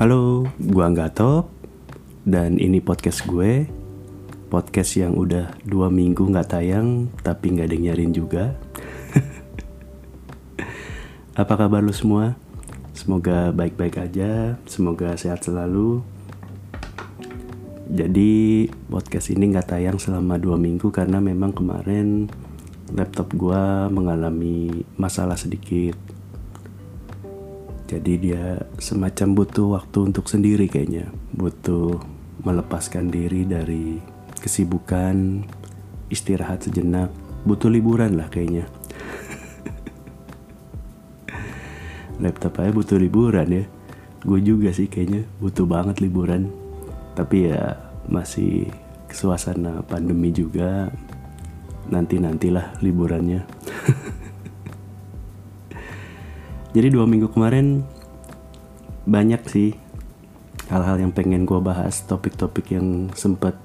Halo, 0.00 0.48
gua 0.56 0.88
Anggato 0.88 1.52
dan 2.24 2.56
ini 2.56 2.80
podcast 2.80 3.20
gue. 3.28 3.68
Podcast 4.48 4.96
yang 4.96 5.12
udah 5.12 5.52
dua 5.60 5.92
minggu 5.92 6.24
nggak 6.24 6.56
tayang, 6.56 7.12
tapi 7.20 7.52
nggak 7.52 7.68
ada 7.68 7.76
nyariin 7.76 8.16
juga. 8.16 8.56
Apa 11.44 11.52
kabar 11.52 11.84
lu 11.84 11.92
semua? 11.92 12.32
Semoga 12.96 13.52
baik-baik 13.52 14.00
aja, 14.00 14.56
semoga 14.64 15.20
sehat 15.20 15.44
selalu. 15.44 16.00
Jadi 17.92 18.72
podcast 18.88 19.28
ini 19.28 19.52
nggak 19.52 19.76
tayang 19.76 20.00
selama 20.00 20.40
dua 20.40 20.56
minggu 20.56 20.88
karena 20.88 21.20
memang 21.20 21.52
kemarin 21.52 22.24
laptop 22.96 23.36
gua 23.36 23.92
mengalami 23.92 24.80
masalah 24.96 25.36
sedikit 25.36 26.09
jadi 27.90 28.12
dia 28.22 28.44
semacam 28.78 29.42
butuh 29.42 29.66
waktu 29.74 30.14
untuk 30.14 30.30
sendiri 30.30 30.70
kayaknya. 30.70 31.10
Butuh 31.34 31.98
melepaskan 32.46 33.10
diri 33.10 33.42
dari 33.42 33.98
kesibukan 34.38 35.42
istirahat 36.06 36.62
sejenak. 36.62 37.10
Butuh 37.42 37.66
liburan 37.66 38.14
lah 38.14 38.30
kayaknya. 38.30 38.70
Laptop 42.22 42.62
aja 42.62 42.70
butuh 42.70 42.94
liburan 42.94 43.50
ya. 43.50 43.64
Gue 44.22 44.38
juga 44.38 44.70
sih 44.70 44.86
kayaknya 44.86 45.26
butuh 45.42 45.66
banget 45.66 45.98
liburan. 45.98 46.46
Tapi 47.18 47.50
ya 47.50 47.74
masih 48.06 48.70
suasana 49.10 49.82
pandemi 49.82 50.30
juga. 50.30 50.94
Nanti 51.90 52.22
nantilah 52.22 52.78
liburannya 52.86 53.59
jadi 56.70 56.86
dua 56.94 57.06
minggu 57.06 57.34
kemarin 57.34 57.82
banyak 59.02 59.42
sih 59.50 59.70
hal-hal 60.70 61.02
yang 61.02 61.10
pengen 61.10 61.42
gue 61.42 61.58
bahas 61.58 62.06
topik-topik 62.06 62.70
yang 62.70 63.10
sempat 63.18 63.58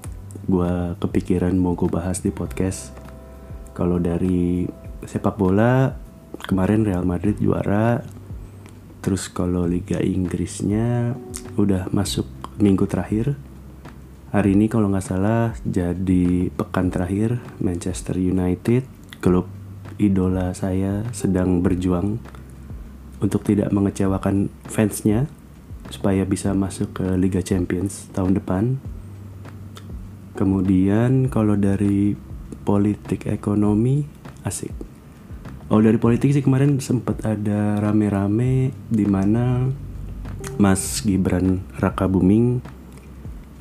gue 0.50 0.98
kepikiran 0.98 1.54
mau 1.54 1.78
gue 1.78 1.86
bahas 1.86 2.18
di 2.18 2.34
podcast. 2.34 2.90
Kalau 3.78 4.02
dari 4.02 4.66
sepak 5.06 5.38
bola 5.38 5.94
kemarin 6.50 6.82
Real 6.82 7.06
Madrid 7.06 7.38
juara. 7.38 8.02
Terus 9.06 9.30
kalau 9.30 9.70
Liga 9.70 10.02
Inggrisnya 10.02 11.14
udah 11.54 11.86
masuk 11.94 12.26
minggu 12.58 12.90
terakhir. 12.90 13.38
Hari 14.34 14.58
ini 14.58 14.66
kalau 14.66 14.90
nggak 14.90 15.06
salah 15.06 15.54
jadi 15.62 16.50
pekan 16.50 16.90
terakhir 16.90 17.38
Manchester 17.62 18.18
United 18.18 18.82
klub 19.22 19.46
idola 19.96 20.52
saya 20.52 21.06
sedang 21.14 21.62
berjuang 21.62 22.18
untuk 23.20 23.44
tidak 23.44 23.72
mengecewakan 23.72 24.52
fansnya 24.68 25.30
supaya 25.88 26.26
bisa 26.26 26.52
masuk 26.52 27.02
ke 27.02 27.06
Liga 27.16 27.40
Champions 27.40 28.10
tahun 28.12 28.38
depan. 28.38 28.82
Kemudian 30.36 31.32
kalau 31.32 31.56
dari 31.56 32.18
politik 32.66 33.24
ekonomi 33.30 34.04
asik. 34.44 34.74
Oh 35.66 35.82
dari 35.82 35.98
politik 35.98 36.30
sih 36.30 36.44
kemarin 36.44 36.78
sempat 36.78 37.26
ada 37.26 37.82
rame-rame 37.82 38.70
di 38.86 39.06
mana 39.06 39.66
Mas 40.60 41.02
Gibran 41.02 41.64
Raka 41.82 42.06
Buming 42.06 42.62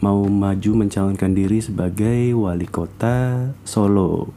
mau 0.05 0.21
maju 0.29 0.71
mencalonkan 0.85 1.33
diri 1.33 1.63
sebagai 1.63 2.35
wali 2.37 2.69
kota 2.69 3.49
Solo. 3.65 4.29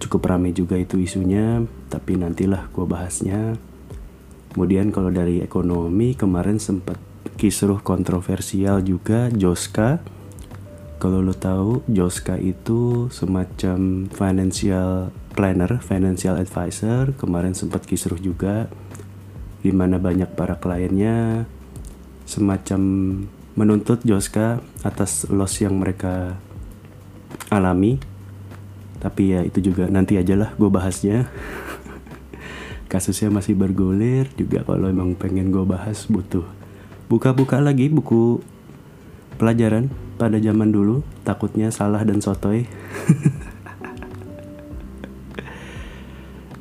Cukup 0.00 0.24
rame 0.32 0.56
juga 0.56 0.80
itu 0.80 0.96
isunya, 0.96 1.60
tapi 1.92 2.16
nantilah 2.16 2.72
gue 2.72 2.86
bahasnya. 2.88 3.60
Kemudian 4.52 4.92
kalau 4.92 5.08
dari 5.08 5.40
ekonomi 5.40 6.12
kemarin 6.12 6.60
sempat 6.60 7.00
kisruh 7.40 7.80
kontroversial 7.80 8.84
juga 8.84 9.32
Joska. 9.32 10.04
Kalau 11.00 11.18
lo 11.18 11.34
tahu 11.34 11.82
Joska 11.88 12.38
itu 12.38 13.10
semacam 13.10 14.06
financial 14.12 15.10
planner, 15.32 15.80
financial 15.80 16.36
advisor. 16.36 17.16
Kemarin 17.16 17.56
sempat 17.56 17.88
kisruh 17.88 18.20
juga 18.20 18.68
di 19.64 19.72
mana 19.72 19.96
banyak 19.96 20.36
para 20.36 20.60
kliennya 20.60 21.48
semacam 22.28 22.80
menuntut 23.56 24.04
Joska 24.04 24.60
atas 24.84 25.26
loss 25.32 25.64
yang 25.64 25.80
mereka 25.80 26.36
alami. 27.48 27.98
Tapi 29.00 29.34
ya 29.34 29.40
itu 29.42 29.58
juga 29.72 29.90
nanti 29.90 30.14
aja 30.14 30.38
lah 30.38 30.54
gue 30.54 30.70
bahasnya 30.70 31.26
kasusnya 32.92 33.32
masih 33.32 33.56
bergulir 33.56 34.28
juga 34.36 34.60
kalau 34.68 34.92
emang 34.92 35.16
pengen 35.16 35.48
gue 35.48 35.64
bahas 35.64 36.04
butuh 36.12 36.44
buka-buka 37.12 37.60
lagi 37.60 37.88
buku 37.88 38.40
pelajaran 39.36 39.92
pada 40.16 40.40
zaman 40.40 40.72
dulu 40.72 41.04
takutnya 41.28 41.68
salah 41.68 42.00
dan 42.08 42.24
sotoy. 42.24 42.64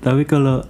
Tapi 0.03 0.25
kalau 0.27 0.67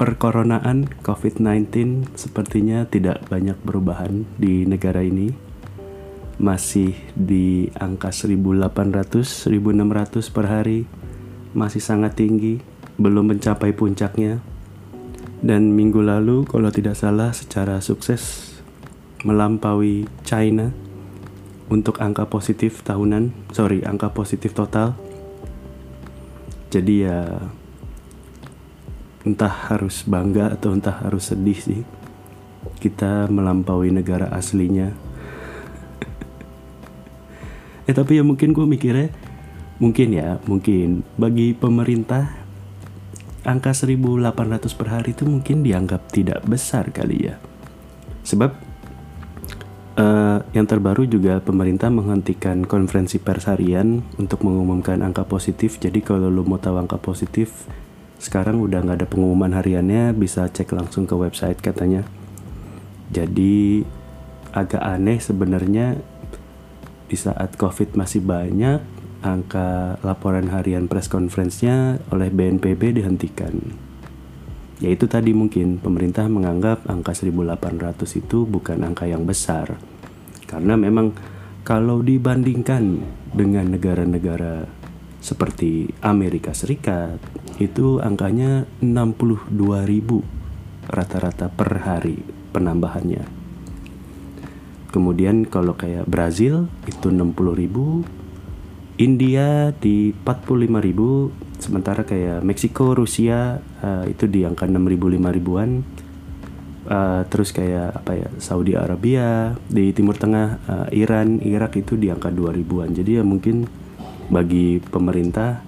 perkoronaan 0.00 0.86
COVID-19 1.02 2.06
sepertinya 2.16 2.86
tidak 2.88 3.28
banyak 3.28 3.60
perubahan 3.60 4.24
di 4.38 4.64
negara 4.64 5.04
ini. 5.04 5.34
Masih 6.34 6.96
di 7.12 7.68
angka 7.78 8.08
1800 8.08 9.52
1600 9.52 10.34
per 10.34 10.46
hari 10.50 10.86
masih 11.54 11.78
sangat 11.78 12.18
tinggi 12.18 12.58
belum 12.98 13.30
mencapai 13.30 13.70
puncaknya 13.70 14.53
dan 15.44 15.76
minggu 15.76 16.00
lalu 16.00 16.48
kalau 16.48 16.72
tidak 16.72 16.96
salah 16.96 17.36
secara 17.36 17.84
sukses 17.84 18.56
melampaui 19.28 20.08
China 20.24 20.72
untuk 21.68 22.00
angka 22.00 22.24
positif 22.32 22.80
tahunan, 22.80 23.52
sorry 23.52 23.84
angka 23.84 24.08
positif 24.16 24.56
total. 24.56 24.96
Jadi 26.72 27.04
ya 27.04 27.28
entah 29.28 29.52
harus 29.68 30.00
bangga 30.08 30.48
atau 30.56 30.72
entah 30.72 31.04
harus 31.04 31.28
sedih 31.28 31.56
sih 31.60 31.80
kita 32.80 33.28
melampaui 33.28 33.92
negara 33.92 34.32
aslinya. 34.32 34.96
eh 37.88 37.94
tapi 37.96 38.16
ya 38.16 38.24
mungkin 38.24 38.56
gue 38.56 38.64
mikirnya 38.64 39.12
mungkin 39.76 40.08
ya 40.16 40.40
mungkin 40.48 41.04
bagi 41.20 41.52
pemerintah 41.52 42.43
angka 43.44 43.76
1800 43.76 44.72
per 44.72 44.88
hari 44.88 45.12
itu 45.12 45.28
mungkin 45.28 45.60
dianggap 45.60 46.08
tidak 46.10 46.40
besar 46.48 46.88
kali 46.88 47.28
ya. 47.28 47.36
Sebab 48.24 48.50
uh, 50.00 50.38
yang 50.56 50.64
terbaru 50.64 51.04
juga 51.04 51.44
pemerintah 51.44 51.92
menghentikan 51.92 52.64
konferensi 52.64 53.20
pers 53.20 53.46
harian 53.46 54.00
untuk 54.16 54.42
mengumumkan 54.42 55.04
angka 55.04 55.28
positif. 55.28 55.76
Jadi 55.76 56.00
kalau 56.00 56.32
lo 56.32 56.42
mau 56.42 56.56
tahu 56.56 56.80
angka 56.80 56.96
positif, 56.96 57.68
sekarang 58.16 58.64
udah 58.64 58.80
nggak 58.80 59.04
ada 59.04 59.08
pengumuman 59.08 59.52
hariannya, 59.52 60.16
bisa 60.16 60.48
cek 60.48 60.72
langsung 60.72 61.04
ke 61.04 61.12
website 61.12 61.60
katanya. 61.60 62.08
Jadi 63.12 63.84
agak 64.54 64.80
aneh 64.80 65.20
sebenarnya 65.20 65.98
di 67.04 67.16
saat 67.20 67.54
COVID 67.60 67.94
masih 68.00 68.24
banyak, 68.24 68.93
angka 69.32 69.96
laporan 70.04 70.52
harian 70.52 70.84
press 70.84 71.08
conference-nya 71.08 72.04
oleh 72.12 72.28
BNPB 72.28 73.00
dihentikan. 73.00 73.56
Yaitu 74.84 75.08
tadi 75.08 75.32
mungkin 75.32 75.80
pemerintah 75.80 76.28
menganggap 76.28 76.84
angka 76.84 77.16
1800 77.16 78.04
itu 78.20 78.44
bukan 78.44 78.84
angka 78.84 79.08
yang 79.08 79.24
besar. 79.24 79.80
Karena 80.44 80.76
memang 80.76 81.16
kalau 81.64 82.04
dibandingkan 82.04 83.00
dengan 83.32 83.72
negara-negara 83.72 84.68
seperti 85.24 85.88
Amerika 86.04 86.52
Serikat 86.52 87.16
itu 87.56 87.96
angkanya 88.04 88.68
62 88.84 89.88
ribu 89.88 90.20
rata-rata 90.84 91.48
per 91.48 91.80
hari 91.80 92.20
penambahannya. 92.52 93.24
Kemudian 94.92 95.48
kalau 95.48 95.74
kayak 95.74 96.06
Brazil 96.06 96.70
itu 96.86 97.10
60 97.10 97.34
ribu, 97.56 98.06
India 98.94 99.74
di 99.74 100.14
45.000 100.14 100.70
sementara 101.58 102.06
kayak 102.06 102.46
Meksiko, 102.46 102.94
Rusia 102.94 103.58
uh, 103.82 104.06
itu 104.06 104.30
di 104.30 104.46
angka 104.46 104.70
6.000 104.70 105.18
5.000-an. 105.18 105.70
Uh, 106.84 107.24
terus 107.32 107.56
kayak 107.56 107.96
apa 107.96 108.12
ya 108.12 108.28
Saudi 108.36 108.76
Arabia 108.76 109.56
di 109.72 109.96
Timur 109.96 110.20
Tengah, 110.20 110.60
uh, 110.68 110.88
Iran, 110.92 111.40
Irak 111.40 111.80
itu 111.80 111.96
di 111.96 112.12
angka 112.12 112.28
2000-an. 112.30 112.94
Jadi 112.94 113.18
ya 113.18 113.24
mungkin 113.24 113.66
bagi 114.28 114.78
pemerintah 114.78 115.64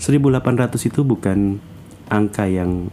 1800 0.00 0.88
itu 0.88 1.04
bukan 1.04 1.60
angka 2.08 2.48
yang 2.48 2.88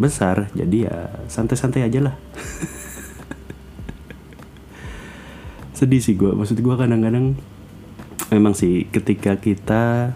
besar, 0.00 0.48
jadi 0.56 0.88
ya 0.88 0.96
santai-santai 1.28 1.84
aja 1.84 2.00
lah. 2.10 2.16
Sedih 5.76 6.00
sih 6.00 6.16
gue, 6.16 6.32
maksud 6.32 6.56
gue 6.56 6.74
kadang-kadang 6.76 7.36
memang 8.30 8.54
sih 8.54 8.86
ketika 8.88 9.36
kita 9.36 10.14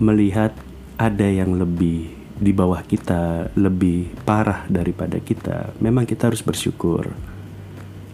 melihat 0.00 0.56
ada 0.98 1.28
yang 1.28 1.54
lebih 1.54 2.10
di 2.38 2.54
bawah 2.54 2.80
kita 2.86 3.50
lebih 3.58 4.10
parah 4.22 4.64
daripada 4.70 5.18
kita, 5.18 5.74
memang 5.82 6.06
kita 6.06 6.30
harus 6.30 6.42
bersyukur. 6.42 7.10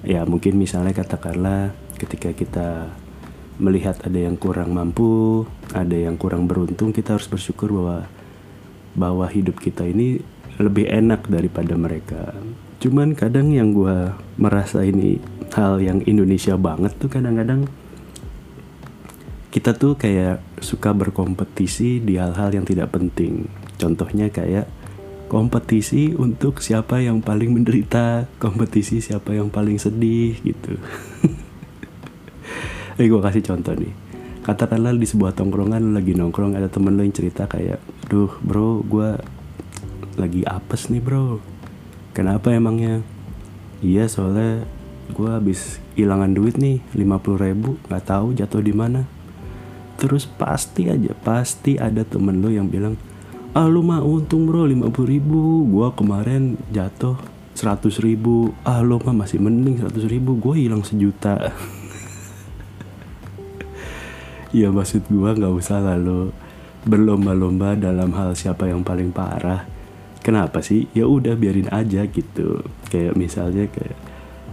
ya 0.05 0.21
mungkin 0.29 0.61
misalnya 0.61 0.93
katakanlah 0.93 1.73
ketika 1.97 2.37
kita 2.37 2.93
melihat 3.57 3.97
ada 4.05 4.19
yang 4.19 4.37
kurang 4.37 4.75
mampu 4.75 5.47
ada 5.73 5.95
yang 5.95 6.19
kurang 6.19 6.45
beruntung 6.51 6.93
kita 6.93 7.17
harus 7.17 7.25
bersyukur 7.25 7.73
bahwa 7.73 7.99
bahwa 8.93 9.27
hidup 9.31 9.57
kita 9.63 9.87
ini 9.87 10.21
lebih 10.61 10.91
enak 10.93 11.25
daripada 11.31 11.73
mereka 11.79 12.37
cuman 12.83 13.15
kadang 13.17 13.49
yang 13.49 13.73
gue 13.73 14.13
merasa 14.37 14.85
ini 14.85 15.23
hal 15.55 15.79
yang 15.79 16.03
Indonesia 16.05 16.59
banget 16.59 16.93
tuh 16.99 17.09
kadang-kadang 17.09 17.65
kita 19.55 19.71
tuh 19.79 19.95
kayak 19.95 20.43
suka 20.59 20.91
berkompetisi 20.91 22.03
di 22.03 22.19
hal-hal 22.19 22.51
yang 22.51 22.67
tidak 22.67 22.91
penting. 22.91 23.47
Contohnya 23.79 24.27
kayak 24.27 24.67
kompetisi 25.31 26.11
untuk 26.11 26.59
siapa 26.59 26.99
yang 26.99 27.23
paling 27.23 27.55
menderita, 27.55 28.27
kompetisi 28.43 28.99
siapa 28.99 29.31
yang 29.31 29.55
paling 29.55 29.79
sedih 29.79 30.35
gitu. 30.43 30.75
Eh 32.95 33.11
gue 33.11 33.19
kasih 33.19 33.43
contoh 33.43 33.75
nih. 33.75 33.91
Katakanlah 34.47 34.95
di 34.95 35.03
sebuah 35.03 35.35
tongkrongan 35.35 35.99
lagi 35.99 36.15
nongkrong 36.15 36.55
ada 36.55 36.71
temen 36.71 36.95
lo 36.95 37.03
yang 37.03 37.11
cerita 37.11 37.51
kayak, 37.51 37.83
duh 38.07 38.31
bro 38.39 38.87
gue 38.87 39.19
lagi 40.15 40.47
apes 40.47 40.95
nih 40.95 41.03
bro. 41.03 41.43
Kenapa 42.15 42.55
emangnya? 42.55 43.03
Iya 43.83 44.07
soalnya 44.07 44.63
gue 45.11 45.27
habis 45.27 45.83
hilangan 45.99 46.39
duit 46.39 46.55
nih 46.55 46.87
50 46.95 47.45
ribu 47.45 47.83
nggak 47.91 48.05
tahu 48.07 48.39
jatuh 48.39 48.63
di 48.63 48.71
mana 48.71 49.11
terus 49.97 50.27
pasti 50.27 50.91
aja 50.91 51.15
pasti 51.23 51.79
ada 51.79 52.03
temen 52.03 52.43
lo 52.43 52.51
yang 52.51 52.67
bilang 52.67 52.99
ah 53.55 53.71
lu 53.71 53.87
mah 53.87 54.03
untung 54.03 54.51
bro 54.51 54.67
50 54.67 54.91
ribu. 55.07 55.63
Gue 55.71 55.89
kemarin 55.95 56.59
jatuh 56.75 57.15
100 57.55 58.03
ribu. 58.03 58.51
Ah 58.67 58.83
lo 58.83 58.99
mah 58.99 59.15
masih 59.15 59.39
mending 59.39 59.79
100 59.79 60.11
ribu. 60.11 60.35
Gue 60.37 60.67
hilang 60.67 60.83
sejuta. 60.83 61.39
Ya 64.55 64.71
maksud 64.71 65.11
gue 65.11 65.31
nggak 65.35 65.51
usah 65.51 65.83
lalu 65.83 66.31
berlomba-lomba 66.87 67.75
dalam 67.75 68.15
hal 68.15 68.39
siapa 68.39 68.71
yang 68.71 68.87
paling 68.87 69.11
parah. 69.11 69.67
Kenapa 70.23 70.63
sih? 70.63 70.87
Ya 70.95 71.11
udah 71.11 71.35
biarin 71.35 71.67
aja 71.75 72.07
gitu. 72.07 72.63
Kayak 72.87 73.19
misalnya 73.19 73.67
kayak 73.67 73.99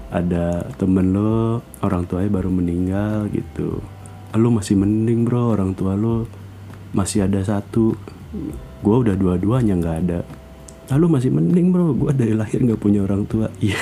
ada 0.10 0.66
temen 0.82 1.14
lo 1.14 1.62
orang 1.86 2.10
tuanya 2.10 2.34
baru 2.34 2.50
meninggal 2.50 3.30
gitu 3.30 3.78
lo 4.36 4.50
masih 4.54 4.76
mending 4.80 5.28
bro. 5.28 5.56
Orang 5.56 5.76
tua 5.76 5.96
lo 5.96 6.28
masih 6.96 7.26
ada 7.28 7.42
satu. 7.44 7.96
Gue 8.82 8.96
udah 9.08 9.16
dua-duanya 9.16 9.76
nggak 9.80 9.98
ada. 10.08 10.20
Lalu 10.92 11.06
masih 11.20 11.32
mending 11.32 11.72
bro. 11.72 11.96
Gue 11.96 12.12
dari 12.16 12.36
lahir 12.36 12.64
nggak 12.64 12.82
punya 12.82 13.04
orang 13.04 13.24
tua. 13.28 13.48
Iya. 13.64 13.80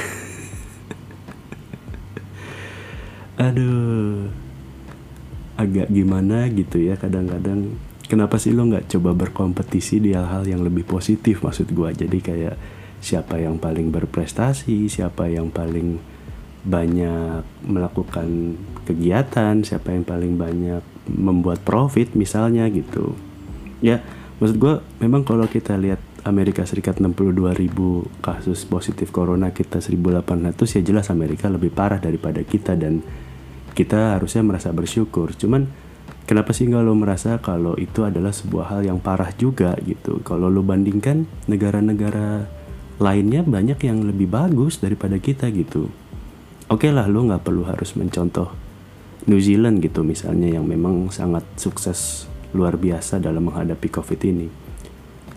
Aduh. 3.39 4.27
Agak 5.59 5.87
gimana 5.91 6.47
gitu 6.51 6.79
ya 6.79 6.95
kadang-kadang. 6.95 7.75
Kenapa 8.09 8.41
sih 8.41 8.55
lo 8.55 8.65
nggak 8.65 8.89
coba 8.89 9.13
berkompetisi 9.13 10.01
di 10.01 10.17
hal-hal 10.17 10.41
yang 10.49 10.65
lebih 10.65 10.81
positif 10.81 11.45
maksud 11.45 11.69
gue 11.69 11.89
jadi 11.93 12.17
kayak 12.17 12.55
siapa 12.99 13.39
yang 13.39 13.55
paling 13.57 13.95
berprestasi 13.95 14.91
siapa 14.91 15.31
yang 15.31 15.47
paling 15.49 15.99
banyak 16.69 17.41
melakukan 17.65 18.55
kegiatan 18.85 19.65
siapa 19.65 19.89
yang 19.89 20.05
paling 20.05 20.37
banyak 20.37 20.85
membuat 21.09 21.65
profit 21.65 22.13
misalnya 22.13 22.69
gitu. 22.69 23.17
Ya 23.81 24.05
maksud 24.37 24.61
gue 24.61 24.73
memang 25.01 25.25
kalau 25.25 25.49
kita 25.49 25.75
lihat 25.75 25.99
Amerika 26.23 26.63
Serikat 26.63 27.01
62 27.01 27.57
ribu 27.57 28.05
kasus 28.21 28.63
positif 28.69 29.09
corona 29.09 29.49
kita 29.49 29.81
1800 29.81 30.55
ya 30.61 30.81
jelas 30.85 31.09
Amerika 31.09 31.49
lebih 31.49 31.73
parah 31.73 31.97
daripada 31.97 32.45
kita 32.45 32.77
dan 32.77 33.01
kita 33.73 34.19
harusnya 34.19 34.45
merasa 34.45 34.69
bersyukur. 34.69 35.33
Cuman 35.33 35.65
kenapa 36.29 36.53
sih 36.53 36.69
nggak 36.69 36.83
lo 36.85 36.93
merasa 36.93 37.41
kalau 37.41 37.73
itu 37.81 38.05
adalah 38.05 38.29
sebuah 38.29 38.77
hal 38.77 38.81
yang 38.85 38.99
parah 39.01 39.33
juga 39.33 39.73
gitu? 39.81 40.21
Kalau 40.21 40.51
lo 40.51 40.61
bandingkan 40.61 41.25
negara-negara 41.49 42.45
lainnya 42.99 43.41
banyak 43.47 43.79
yang 43.87 44.03
lebih 44.03 44.27
bagus 44.27 44.83
daripada 44.83 45.15
kita 45.17 45.47
gitu 45.55 45.87
oke 46.69 46.85
okay 46.85 46.91
lah 46.93 47.09
lo 47.09 47.25
nggak 47.25 47.43
perlu 47.43 47.65
harus 47.65 47.97
mencontoh 47.97 48.53
New 49.27 49.41
Zealand 49.41 49.83
gitu 49.83 50.05
misalnya 50.05 50.47
yang 50.47 50.65
memang 50.65 51.11
sangat 51.11 51.43
sukses 51.59 52.29
luar 52.55 52.79
biasa 52.79 53.21
dalam 53.21 53.45
menghadapi 53.49 53.89
covid 53.91 54.21
ini. 54.25 54.47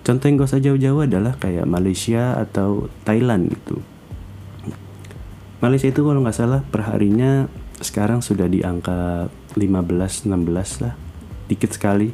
Contoh 0.02 0.26
yang 0.26 0.40
gak 0.40 0.50
usah 0.50 0.62
jauh-jauh 0.62 1.06
adalah 1.06 1.38
kayak 1.38 1.68
Malaysia 1.68 2.34
atau 2.34 2.90
Thailand 3.06 3.52
gitu. 3.54 3.78
Malaysia 5.62 5.94
itu 5.94 6.02
kalau 6.02 6.18
nggak 6.26 6.34
salah 6.34 6.60
perharinya 6.66 7.46
sekarang 7.78 8.18
sudah 8.18 8.50
di 8.50 8.66
angka 8.66 9.30
15-16 9.54 10.82
lah. 10.82 10.94
Dikit 11.46 11.70
sekali 11.78 12.10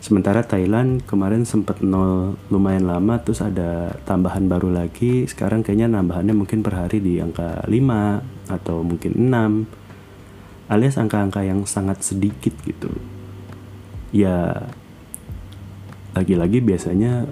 sementara 0.00 0.42
Thailand 0.42 1.04
kemarin 1.04 1.44
sempat 1.44 1.84
nol 1.84 2.40
lumayan 2.48 2.88
lama 2.88 3.20
terus 3.20 3.44
ada 3.44 3.94
tambahan 4.08 4.48
baru 4.48 4.72
lagi. 4.72 5.28
Sekarang 5.28 5.60
kayaknya 5.60 5.92
nambahannya 5.92 6.32
mungkin 6.32 6.64
per 6.64 6.80
hari 6.80 7.04
di 7.04 7.20
angka 7.20 7.64
5 7.68 8.50
atau 8.50 8.80
mungkin 8.80 9.12
6 9.28 10.72
alias 10.72 10.96
angka-angka 10.96 11.44
yang 11.44 11.68
sangat 11.68 12.00
sedikit 12.00 12.56
gitu. 12.64 12.88
Ya 14.10 14.66
lagi-lagi 16.16 16.64
biasanya 16.64 17.28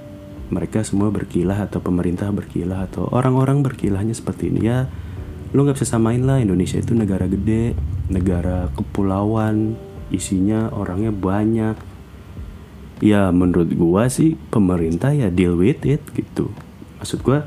mereka 0.49 0.85
semua 0.85 1.09
berkilah 1.09 1.67
atau 1.67 1.81
pemerintah 1.81 2.31
berkilah 2.31 2.87
atau 2.87 3.09
orang-orang 3.11 3.65
berkilahnya 3.65 4.13
seperti 4.13 4.53
ini. 4.53 4.69
Ya 4.69 4.93
lo 5.57 5.65
nggak 5.65 5.81
bisa 5.81 5.97
samain 5.97 6.21
lah. 6.21 6.39
Indonesia 6.39 6.77
itu 6.77 6.93
negara 6.93 7.25
gede 7.25 7.73
negara 8.09 8.73
kepulauan 8.73 9.77
isinya 10.09 10.73
orangnya 10.73 11.13
banyak 11.13 11.77
ya 12.99 13.31
menurut 13.31 13.71
gua 13.75 14.11
sih 14.11 14.35
pemerintah 14.51 15.15
ya 15.15 15.31
deal 15.31 15.55
with 15.59 15.83
it 15.87 16.03
gitu. 16.15 16.51
Maksud 16.99 17.23
gua 17.23 17.47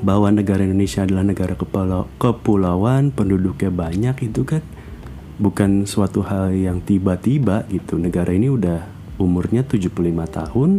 bahwa 0.00 0.32
negara 0.34 0.66
Indonesia 0.66 1.06
adalah 1.06 1.22
negara 1.22 1.54
kepulau 1.54 2.10
kepulauan 2.18 3.14
penduduknya 3.14 3.70
banyak 3.70 4.16
itu 4.26 4.42
kan 4.42 4.62
bukan 5.38 5.86
suatu 5.86 6.24
hal 6.26 6.50
yang 6.54 6.82
tiba-tiba 6.82 7.68
gitu. 7.70 8.00
Negara 8.00 8.34
ini 8.34 8.50
udah 8.50 8.86
umurnya 9.20 9.62
75 9.62 9.94
tahun 10.26 10.70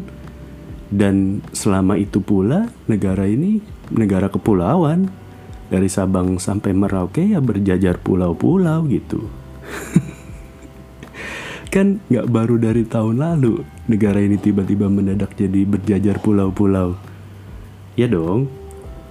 dan 0.92 1.42
selama 1.56 1.96
itu 1.96 2.20
pula 2.20 2.70
negara 2.90 3.26
ini 3.30 3.64
negara 3.94 4.28
kepulauan. 4.28 5.24
Dari 5.66 5.90
Sabang 5.90 6.38
sampai 6.38 6.78
Merauke 6.78 7.26
ya 7.26 7.42
berjajar 7.42 7.98
pulau-pulau 7.98 8.86
gitu 8.86 9.26
kan 11.76 12.00
nggak 12.08 12.32
baru 12.32 12.56
dari 12.56 12.88
tahun 12.88 13.20
lalu 13.20 13.68
negara 13.92 14.24
ini 14.24 14.40
tiba-tiba 14.40 14.88
mendadak 14.88 15.36
jadi 15.36 15.68
berjajar 15.68 16.24
pulau-pulau 16.24 16.96
ya 18.00 18.08
dong 18.08 18.48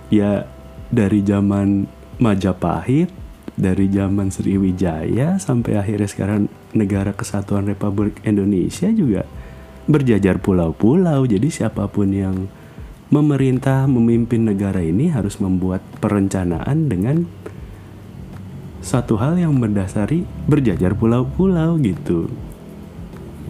ya 0.08 0.48
dari 0.88 1.20
zaman 1.20 1.84
Majapahit 2.16 3.12
dari 3.52 3.92
zaman 3.92 4.32
Sriwijaya 4.32 5.36
sampai 5.36 5.76
akhirnya 5.76 6.08
sekarang 6.08 6.48
negara 6.72 7.12
kesatuan 7.12 7.68
Republik 7.68 8.24
Indonesia 8.24 8.88
juga 8.88 9.28
berjajar 9.84 10.40
pulau-pulau 10.40 11.28
jadi 11.28 11.44
siapa 11.52 11.84
pun 11.92 12.16
yang 12.16 12.48
memerintah 13.12 13.84
memimpin 13.84 14.48
negara 14.48 14.80
ini 14.80 15.12
harus 15.12 15.36
membuat 15.36 15.84
perencanaan 16.00 16.88
dengan 16.88 17.28
satu 18.84 19.16
hal 19.20 19.36
yang 19.36 19.52
mendasari 19.56 20.28
berjajar 20.48 20.92
pulau-pulau 20.96 21.76
gitu. 21.80 22.28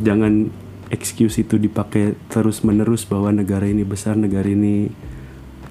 Jangan 0.03 0.51
excuse 0.91 1.43
itu 1.43 1.59
dipakai 1.59 2.19
terus-menerus 2.31 3.07
bahwa 3.07 3.31
negara 3.31 3.67
ini 3.67 3.87
besar, 3.87 4.19
negara 4.19 4.47
ini 4.47 4.91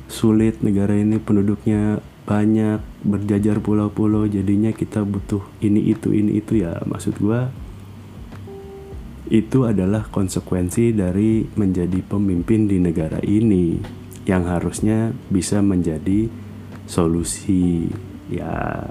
sulit, 0.08 0.64
negara 0.64 0.96
ini 0.96 1.20
penduduknya 1.20 2.00
banyak, 2.24 2.80
berjajar 3.04 3.60
pulau-pulau, 3.60 4.24
jadinya 4.32 4.72
kita 4.72 5.04
butuh 5.04 5.44
ini 5.60 5.92
itu 5.92 6.16
ini 6.16 6.40
itu 6.40 6.64
ya. 6.64 6.80
Maksud 6.88 7.20
gua 7.20 7.52
itu 9.34 9.66
adalah 9.66 10.08
konsekuensi 10.08 10.94
dari 10.94 11.48
menjadi 11.56 12.04
pemimpin 12.04 12.68
di 12.68 12.78
negara 12.78 13.18
ini 13.24 13.80
yang 14.30 14.48
harusnya 14.48 15.12
bisa 15.32 15.60
menjadi 15.60 16.28
solusi 16.88 17.88
ya 18.32 18.88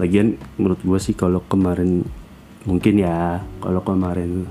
lagian 0.00 0.40
menurut 0.56 0.80
gue 0.80 0.98
sih 1.00 1.16
kalau 1.16 1.44
kemarin 1.48 2.04
mungkin 2.64 3.02
ya 3.02 3.42
kalau 3.58 3.82
kemarin 3.82 4.46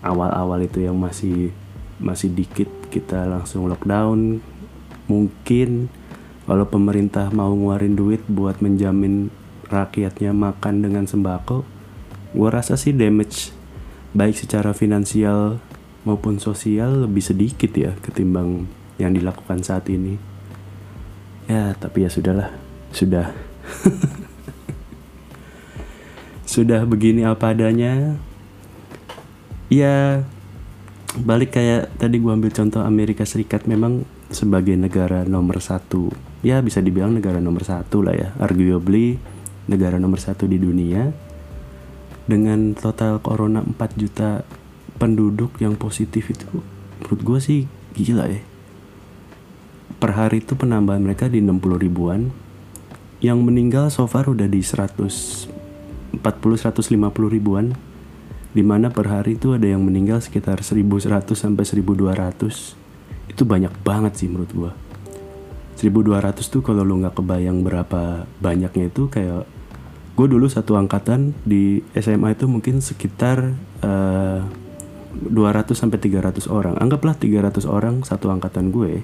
awal-awal 0.00 0.60
itu 0.64 0.82
yang 0.82 0.96
masih 0.96 1.52
masih 2.02 2.32
dikit 2.32 2.68
kita 2.88 3.28
langsung 3.28 3.68
lockdown 3.68 4.40
mungkin 5.06 5.92
kalau 6.48 6.66
pemerintah 6.66 7.30
mau 7.30 7.54
ngeluarin 7.54 7.94
duit 7.94 8.22
buat 8.26 8.58
menjamin 8.58 9.30
rakyatnya 9.68 10.34
makan 10.34 10.82
dengan 10.82 11.04
sembako 11.06 11.62
gue 12.32 12.48
rasa 12.48 12.74
sih 12.74 12.96
damage 12.96 13.52
baik 14.12 14.36
secara 14.36 14.76
finansial 14.76 15.60
maupun 16.04 16.36
sosial 16.42 17.06
lebih 17.06 17.22
sedikit 17.22 17.72
ya 17.72 17.94
ketimbang 18.02 18.66
yang 19.00 19.16
dilakukan 19.16 19.62
saat 19.64 19.88
ini. 19.88 20.20
Ya, 21.48 21.74
tapi 21.74 22.06
ya 22.06 22.10
sudahlah. 22.12 22.54
sudah 22.92 23.32
sudah 26.52 26.84
begini 26.84 27.24
apa 27.24 27.56
adanya. 27.56 28.20
Ya 29.72 30.28
balik 31.16 31.56
kayak 31.56 31.96
tadi 31.96 32.20
gua 32.20 32.36
ambil 32.36 32.52
contoh 32.52 32.84
Amerika 32.84 33.24
Serikat 33.24 33.64
memang 33.64 34.04
sebagai 34.28 34.76
negara 34.76 35.24
nomor 35.24 35.64
satu. 35.64 36.12
Ya 36.44 36.60
bisa 36.60 36.84
dibilang 36.84 37.16
negara 37.16 37.40
nomor 37.40 37.64
satu 37.64 38.04
lah 38.04 38.12
ya 38.12 38.28
arguably 38.36 39.16
negara 39.64 39.96
nomor 39.96 40.20
satu 40.20 40.44
di 40.44 40.60
dunia. 40.60 41.16
Dengan 42.28 42.76
total 42.76 43.18
corona 43.24 43.64
4 43.64 43.98
juta 43.98 44.44
penduduk 45.00 45.56
yang 45.58 45.74
positif 45.74 46.30
itu 46.30 46.62
menurut 47.00 47.20
gue 47.24 47.38
sih 47.40 47.60
gila 47.96 48.28
ya. 48.28 48.44
Per 49.96 50.12
hari 50.12 50.44
itu 50.44 50.52
penambahan 50.52 51.00
mereka 51.00 51.32
di 51.32 51.40
60 51.40 51.80
ribuan. 51.80 52.28
Yang 53.24 53.38
meninggal 53.40 53.86
so 53.88 54.04
far 54.10 54.28
udah 54.28 54.50
di 54.50 54.60
140 54.60 55.51
150 56.20 56.92
ribuan 57.32 57.72
di 58.52 58.60
mana 58.60 58.92
per 58.92 59.08
hari 59.08 59.40
itu 59.40 59.56
ada 59.56 59.64
yang 59.64 59.80
meninggal 59.80 60.20
sekitar 60.20 60.60
1100 60.60 61.24
sampai 61.32 61.64
1200 61.64 63.32
itu 63.32 63.42
banyak 63.48 63.72
banget 63.80 64.12
sih 64.20 64.28
menurut 64.28 64.52
gua. 64.52 64.72
1200 65.80 66.52
tuh 66.52 66.60
kalau 66.60 66.84
lu 66.84 67.00
nggak 67.00 67.16
kebayang 67.16 67.64
berapa 67.64 68.28
banyaknya 68.44 68.92
itu 68.92 69.08
kayak 69.08 69.48
gue 70.12 70.26
dulu 70.28 70.44
satu 70.44 70.76
angkatan 70.76 71.32
di 71.48 71.80
SMA 71.96 72.36
itu 72.36 72.44
mungkin 72.44 72.84
sekitar 72.84 73.56
uh, 73.80 74.44
eh, 74.44 75.26
200 75.32 75.72
sampai 75.72 75.96
300 75.96 76.44
orang. 76.52 76.76
Anggaplah 76.76 77.16
300 77.16 77.64
orang 77.64 78.04
satu 78.04 78.28
angkatan 78.28 78.68
gue 78.68 79.00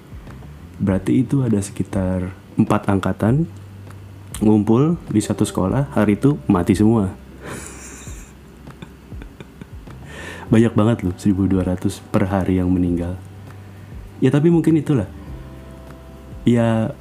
berarti 0.79 1.27
itu 1.27 1.43
ada 1.43 1.59
sekitar 1.59 2.31
empat 2.55 2.87
angkatan 2.87 3.51
ngumpul 4.39 4.99
di 5.11 5.19
satu 5.19 5.43
sekolah 5.43 5.91
hari 5.95 6.15
itu 6.19 6.39
mati 6.47 6.75
semua. 6.75 7.15
Banyak 10.49 10.73
banget 10.73 10.99
loh 11.05 11.13
1200 11.13 12.01
per 12.09 12.25
hari 12.31 12.57
yang 12.57 12.73
meninggal. 12.73 13.21
Ya 14.23 14.33
tapi 14.33 14.49
mungkin 14.49 14.81
itulah. 14.81 15.07
Ya 16.49 16.97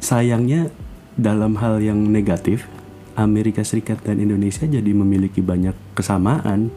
sayangnya 0.00 0.72
dalam 1.18 1.60
hal 1.60 1.84
yang 1.84 2.00
negatif 2.08 2.64
Amerika 3.16 3.60
Serikat 3.64 4.00
dan 4.04 4.20
Indonesia 4.20 4.64
jadi 4.64 4.88
memiliki 4.92 5.44
banyak 5.44 5.76
kesamaan. 5.92 6.72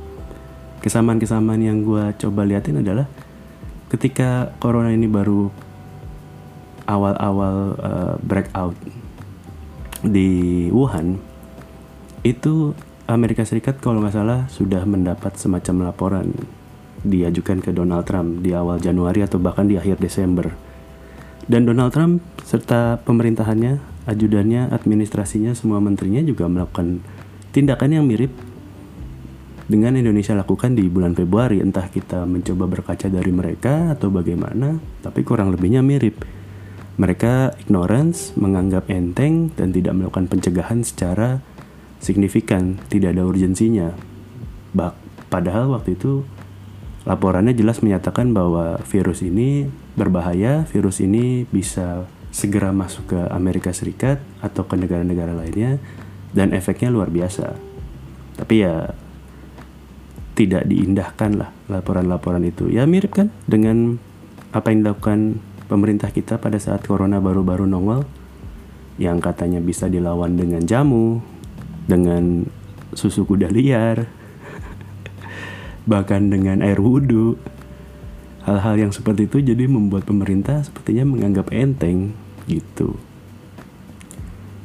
Kesamaan-kesamaan 0.80 1.60
yang 1.60 1.84
gue 1.84 2.16
coba 2.24 2.48
liatin 2.48 2.80
adalah 2.80 3.08
ketika 3.92 4.56
corona 4.64 4.96
ini 4.96 5.12
baru 5.12 5.52
awal-awal 6.88 7.56
uh, 7.80 8.16
breakout 8.24 8.80
di 10.06 10.68
Wuhan 10.72 11.20
itu 12.24 12.76
Amerika 13.10 13.42
Serikat 13.48 13.82
kalau 13.82 14.04
nggak 14.04 14.16
salah 14.16 14.46
sudah 14.52 14.86
mendapat 14.86 15.36
semacam 15.36 15.92
laporan 15.92 16.30
diajukan 17.02 17.64
ke 17.64 17.72
Donald 17.72 18.04
Trump 18.06 18.44
di 18.44 18.52
awal 18.52 18.78
Januari 18.78 19.24
atau 19.24 19.40
bahkan 19.40 19.66
di 19.66 19.80
akhir 19.80 20.04
Desember. 20.04 20.52
Dan 21.50 21.66
Donald 21.66 21.90
Trump 21.96 22.22
serta 22.46 23.02
pemerintahannya, 23.02 24.06
ajudannya, 24.06 24.70
administrasinya, 24.70 25.58
semua 25.58 25.82
menterinya 25.82 26.22
juga 26.22 26.46
melakukan 26.46 27.02
tindakan 27.50 27.90
yang 27.98 28.06
mirip 28.06 28.30
dengan 29.66 29.98
Indonesia 29.98 30.38
lakukan 30.38 30.78
di 30.78 30.86
bulan 30.86 31.18
Februari. 31.18 31.58
Entah 31.64 31.90
kita 31.90 32.30
mencoba 32.30 32.70
berkaca 32.70 33.10
dari 33.10 33.32
mereka 33.34 33.98
atau 33.98 34.14
bagaimana, 34.14 34.78
tapi 35.02 35.26
kurang 35.26 35.50
lebihnya 35.50 35.82
mirip. 35.82 36.39
Mereka 37.00 37.56
ignorance, 37.64 38.36
menganggap 38.36 38.92
enteng, 38.92 39.56
dan 39.56 39.72
tidak 39.72 39.96
melakukan 39.96 40.28
pencegahan 40.28 40.84
secara 40.84 41.40
signifikan, 42.04 42.76
tidak 42.92 43.16
ada 43.16 43.24
urgensinya. 43.24 43.96
Bak, 44.76 45.00
padahal 45.32 45.72
waktu 45.72 45.96
itu 45.96 46.28
laporannya 47.08 47.56
jelas 47.56 47.80
menyatakan 47.80 48.36
bahwa 48.36 48.84
virus 48.84 49.24
ini 49.24 49.72
berbahaya, 49.96 50.68
virus 50.68 51.00
ini 51.00 51.48
bisa 51.48 52.04
segera 52.36 52.70
masuk 52.76 53.16
ke 53.16 53.20
Amerika 53.32 53.72
Serikat 53.72 54.22
atau 54.44 54.68
ke 54.68 54.76
negara-negara 54.76 55.34
lainnya 55.34 55.82
dan 56.36 56.54
efeknya 56.54 56.94
luar 56.94 57.10
biasa. 57.10 57.58
Tapi 58.38 58.56
ya 58.60 58.94
tidak 60.38 60.68
diindahkan 60.68 61.32
lah 61.36 61.50
laporan-laporan 61.68 62.46
itu. 62.48 62.72
Ya 62.72 62.88
mirip 62.88 63.18
kan 63.18 63.28
dengan 63.50 64.00
apa 64.56 64.72
yang 64.72 64.88
dilakukan 64.88 65.44
pemerintah 65.70 66.10
kita 66.10 66.42
pada 66.42 66.58
saat 66.58 66.82
corona 66.90 67.22
baru-baru 67.22 67.70
nongol 67.70 68.04
yang 69.00 69.22
katanya 69.22 69.64
bisa 69.64 69.88
dilawan 69.88 70.36
dengan 70.36 70.66
jamu, 70.66 71.24
dengan 71.88 72.44
susu 72.92 73.24
kuda 73.24 73.48
liar, 73.48 74.10
bahkan 75.92 76.28
dengan 76.28 76.60
air 76.66 76.82
wudhu. 76.82 77.40
Hal-hal 78.44 78.90
yang 78.90 78.92
seperti 78.92 79.30
itu 79.30 79.46
jadi 79.46 79.70
membuat 79.70 80.10
pemerintah 80.10 80.66
sepertinya 80.66 81.06
menganggap 81.06 81.54
enteng 81.54 82.18
gitu. 82.50 82.98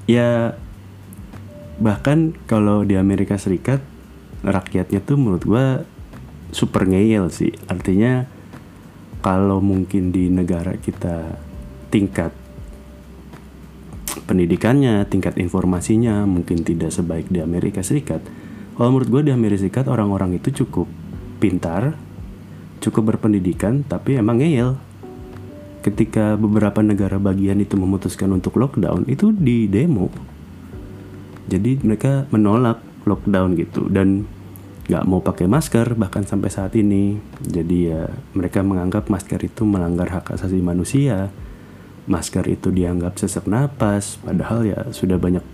Ya 0.09 0.57
bahkan 1.77 2.33
kalau 2.49 2.81
di 2.87 2.97
Amerika 2.97 3.37
Serikat 3.37 3.85
rakyatnya 4.41 5.05
tuh 5.05 5.21
menurut 5.21 5.45
gue 5.45 5.67
super 6.55 6.89
ngeyel 6.89 7.29
sih. 7.29 7.53
Artinya 7.69 8.25
kalau 9.25 9.65
mungkin 9.65 10.13
di 10.13 10.29
negara 10.29 10.77
kita 10.77 11.41
tingkat 11.89 12.29
pendidikannya, 14.29 15.01
tingkat 15.09 15.41
informasinya 15.41 16.29
mungkin 16.29 16.61
tidak 16.61 16.93
sebaik 16.93 17.33
di 17.33 17.41
Amerika 17.41 17.81
Serikat. 17.81 18.21
Kalau 18.77 18.93
menurut 18.93 19.09
gue 19.09 19.23
di 19.25 19.33
Amerika 19.33 19.65
Serikat 19.65 19.89
orang-orang 19.89 20.37
itu 20.37 20.53
cukup 20.53 20.85
pintar, 21.41 21.97
cukup 22.85 23.17
berpendidikan, 23.17 23.81
tapi 23.89 24.21
emang 24.21 24.45
ngeyel. 24.45 24.77
Ketika 25.81 26.37
beberapa 26.37 26.85
negara 26.85 27.17
bagian 27.17 27.65
itu 27.65 27.81
memutuskan 27.81 28.29
untuk 28.29 28.61
lockdown, 28.61 29.09
itu 29.09 29.33
di 29.33 29.73
demo. 29.73 30.13
Jadi 31.49 31.81
mereka 31.81 32.29
menolak 32.29 32.81
lockdown 33.09 33.57
gitu 33.57 33.89
dan 33.89 34.29
nggak 34.85 35.05
mau 35.09 35.25
pakai 35.25 35.49
masker 35.49 35.97
bahkan 35.97 36.25
sampai 36.25 36.51
saat 36.53 36.73
ini. 36.77 37.17
Jadi 37.41 37.91
ya 37.93 38.09
mereka 38.37 38.61
menganggap 38.61 39.09
masker 39.09 39.41
itu 39.41 39.65
melanggar 39.65 40.09
hak 40.13 40.37
asasi 40.37 40.61
manusia 40.61 41.33
masker 42.05 42.45
itu 42.53 42.69
dianggap 42.69 43.17
sesak 43.17 43.49
napas, 43.49 44.21
padahal 44.21 44.69
ya 44.69 44.81
sudah 44.93 45.17
banyak 45.17 45.45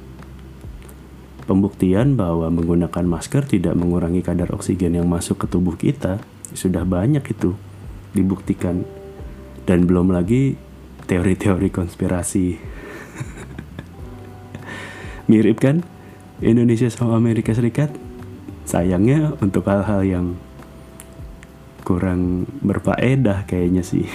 pembuktian 1.47 2.15
bahwa 2.15 2.51
menggunakan 2.51 3.07
masker 3.07 3.47
tidak 3.47 3.75
mengurangi 3.75 4.23
kadar 4.23 4.51
oksigen 4.55 4.99
yang 4.99 5.07
masuk 5.07 5.43
ke 5.43 5.47
tubuh 5.51 5.75
kita. 5.79 6.23
Sudah 6.51 6.83
banyak 6.83 7.23
itu 7.31 7.55
dibuktikan. 8.15 8.83
Dan 9.67 9.87
belum 9.87 10.11
lagi 10.11 10.59
teori-teori 11.07 11.71
konspirasi. 11.71 12.59
Mirip 15.31 15.63
kan? 15.63 15.87
Indonesia 16.43 16.91
sama 16.91 17.15
Amerika 17.15 17.55
Serikat? 17.55 18.10
Sayangnya 18.71 19.35
untuk 19.43 19.67
hal-hal 19.67 20.07
yang 20.07 20.27
kurang 21.83 22.47
berfaedah 22.63 23.43
kayaknya 23.51 23.83
sih. 23.83 24.07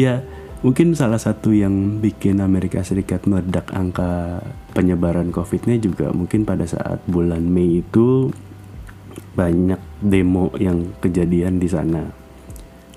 ya 0.00 0.24
mungkin 0.64 0.96
salah 0.96 1.20
satu 1.20 1.52
yang 1.52 2.00
bikin 2.00 2.40
Amerika 2.40 2.80
Serikat 2.80 3.28
meledak 3.28 3.68
angka 3.76 4.40
penyebaran 4.72 5.28
COVID-nya 5.28 5.76
juga 5.76 6.16
mungkin 6.16 6.48
pada 6.48 6.64
saat 6.64 7.04
bulan 7.04 7.44
Mei 7.44 7.84
itu 7.84 8.32
banyak 9.36 9.80
demo 10.00 10.48
yang 10.56 10.96
kejadian 11.04 11.60
di 11.60 11.68
sana. 11.68 12.08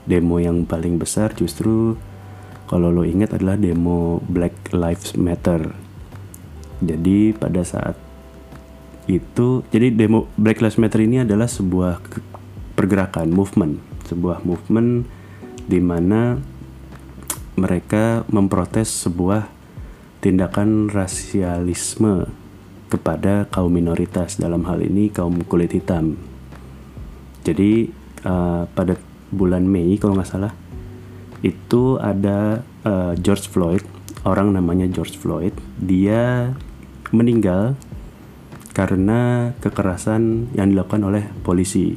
Demo 0.08 0.40
yang 0.40 0.63
paling 0.63 0.96
besar 0.96 1.36
justru 1.36 2.00
kalau 2.72 2.96
lo 2.96 3.04
ingat 3.04 3.36
adalah 3.36 3.60
demo 3.60 4.24
Black 4.24 4.72
Lives 4.72 5.20
Matter. 5.20 5.83
Jadi 6.84 7.32
pada 7.32 7.63
saat 7.63 7.96
itu, 9.08 9.63
jadi 9.72 9.92
demo 9.92 10.28
Black 10.36 10.60
Lives 10.60 10.80
Matter 10.80 11.04
ini 11.04 11.24
adalah 11.24 11.48
sebuah 11.48 12.04
pergerakan, 12.75 13.32
movement, 13.32 13.80
sebuah 14.08 14.44
movement 14.44 15.08
di 15.63 15.80
mana 15.80 16.40
mereka 17.56 18.28
memprotes 18.28 19.08
sebuah 19.08 19.48
tindakan 20.20 20.92
rasialisme 20.92 22.28
kepada 22.92 23.48
kaum 23.52 23.72
minoritas. 23.72 24.40
Dalam 24.40 24.63
hal 24.68 24.84
ini 24.84 25.08
kaum 25.12 25.40
kulit 25.48 25.72
hitam. 25.75 26.20
Jadi 27.44 27.92
uh, 28.24 28.63
pada 28.72 28.96
bulan 29.34 29.68
Mei 29.68 30.00
kalau 30.00 30.16
nggak 30.16 30.30
salah 30.30 30.54
itu 31.44 32.00
ada 32.00 32.63
uh, 32.88 33.12
George 33.20 33.52
Floyd 33.52 33.84
orang 34.24 34.56
namanya 34.56 34.88
George 34.88 35.20
Floyd. 35.20 35.52
Dia 35.80 36.56
meninggal 37.13 37.77
karena 38.74 39.53
kekerasan 39.62 40.50
yang 40.58 40.74
dilakukan 40.74 41.05
oleh 41.05 41.24
polisi. 41.46 41.93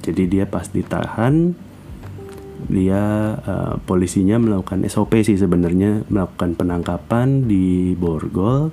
Jadi 0.00 0.24
dia 0.26 0.44
pas 0.48 0.64
ditahan 0.64 1.52
dia 2.64 3.36
uh, 3.44 3.76
polisinya 3.84 4.40
melakukan 4.40 4.88
SOP 4.88 5.20
sih 5.20 5.36
sebenarnya 5.36 6.08
melakukan 6.08 6.56
penangkapan 6.56 7.44
di 7.44 7.92
Borgol. 7.92 8.72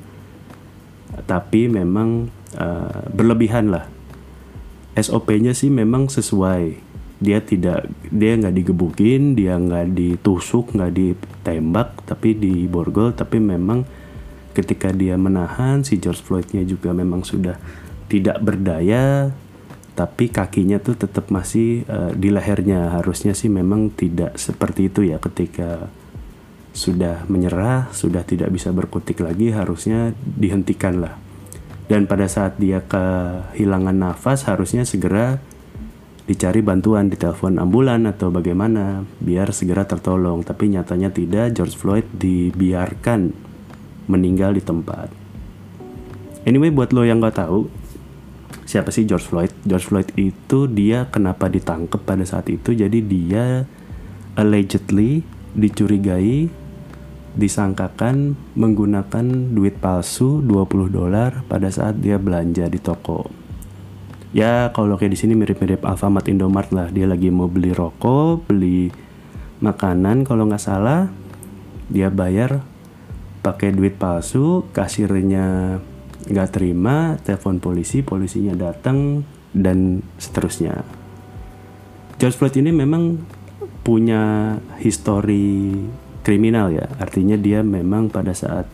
Tapi 1.28 1.68
memang 1.68 2.32
uh, 2.56 3.04
berlebihan 3.12 3.68
lah. 3.68 3.92
SOP-nya 4.96 5.52
sih 5.52 5.68
memang 5.68 6.08
sesuai. 6.08 6.92
Dia 7.22 7.44
tidak 7.44 7.86
dia 8.10 8.34
nggak 8.34 8.56
digebukin 8.56 9.38
dia 9.38 9.54
nggak 9.54 9.94
ditusuk 9.94 10.74
nggak 10.74 10.92
ditembak 10.96 12.02
tapi 12.08 12.34
di 12.34 12.66
borgol. 12.66 13.14
Tapi 13.14 13.38
memang 13.38 13.86
ketika 14.52 14.92
dia 14.92 15.16
menahan 15.16 15.84
si 15.84 15.98
George 15.98 16.22
Floydnya 16.24 16.64
juga 16.68 16.92
memang 16.92 17.24
sudah 17.24 17.56
tidak 18.12 18.44
berdaya 18.44 19.32
tapi 19.92 20.32
kakinya 20.32 20.80
tuh 20.80 20.96
tetap 20.96 21.28
masih 21.30 21.84
uh, 21.86 22.16
di 22.16 22.32
lehernya. 22.32 22.96
Harusnya 22.96 23.36
sih 23.36 23.52
memang 23.52 23.92
tidak 23.92 24.40
seperti 24.40 24.88
itu 24.88 25.04
ya 25.04 25.20
ketika 25.20 25.92
sudah 26.72 27.28
menyerah 27.28 27.92
sudah 27.92 28.24
tidak 28.24 28.48
bisa 28.48 28.72
berkutik 28.72 29.20
lagi 29.20 29.52
harusnya 29.52 30.16
dihentikan 30.24 31.04
lah. 31.04 31.20
Dan 31.92 32.08
pada 32.08 32.32
saat 32.32 32.56
dia 32.56 32.80
kehilangan 32.88 33.92
nafas 33.92 34.48
harusnya 34.48 34.88
segera 34.88 35.44
dicari 36.24 36.64
bantuan 36.64 37.12
di 37.12 37.20
telepon 37.20 37.60
ambulan 37.60 38.08
atau 38.08 38.32
bagaimana 38.32 39.04
biar 39.20 39.52
segera 39.52 39.84
tertolong. 39.84 40.48
Tapi 40.48 40.72
nyatanya 40.72 41.12
tidak 41.12 41.52
George 41.52 41.76
Floyd 41.76 42.08
dibiarkan 42.16 43.51
meninggal 44.06 44.56
di 44.56 44.64
tempat 44.64 45.10
anyway 46.48 46.74
buat 46.74 46.94
lo 46.96 47.06
yang 47.06 47.22
nggak 47.22 47.38
tahu 47.42 47.82
siapa 48.72 48.88
sih 48.88 49.04
George 49.04 49.28
Floyd? 49.28 49.52
George 49.68 49.92
Floyd 49.92 50.10
itu 50.16 50.64
dia 50.72 51.12
kenapa 51.12 51.52
ditangkap 51.52 52.08
pada 52.08 52.24
saat 52.24 52.48
itu? 52.48 52.72
Jadi 52.72 53.04
dia 53.04 53.68
allegedly 54.40 55.28
dicurigai 55.52 56.48
disangkakan 57.36 58.36
menggunakan 58.56 59.56
duit 59.56 59.80
palsu 59.80 60.40
20 60.44 60.88
dolar 60.88 61.44
pada 61.52 61.68
saat 61.68 62.00
dia 62.00 62.16
belanja 62.16 62.68
di 62.72 62.80
toko. 62.80 63.28
Ya 64.32 64.72
kalau 64.72 64.96
kayak 64.96 65.16
di 65.16 65.20
sini 65.20 65.36
mirip-mirip 65.36 65.84
Alfamart 65.84 66.32
Indomart 66.32 66.72
lah. 66.72 66.88
Dia 66.88 67.08
lagi 67.08 67.28
mau 67.28 67.52
beli 67.52 67.76
rokok, 67.76 68.48
beli 68.48 68.88
makanan 69.60 70.24
kalau 70.24 70.48
nggak 70.48 70.64
salah 70.64 71.12
dia 71.92 72.08
bayar 72.08 72.64
pakai 73.42 73.74
duit 73.74 73.98
palsu, 73.98 74.70
kasirnya 74.70 75.78
nggak 76.22 76.50
terima 76.54 77.18
telepon 77.26 77.58
polisi 77.58 78.06
polisinya 78.06 78.54
datang 78.54 79.26
dan 79.52 80.06
seterusnya. 80.22 80.86
George 82.22 82.38
Floyd 82.38 82.56
ini 82.62 82.70
memang 82.70 83.18
punya 83.82 84.56
histori 84.78 85.74
kriminal 86.22 86.70
ya. 86.70 86.86
Artinya 87.02 87.34
dia 87.34 87.66
memang 87.66 88.14
pada 88.14 88.38
saat 88.38 88.70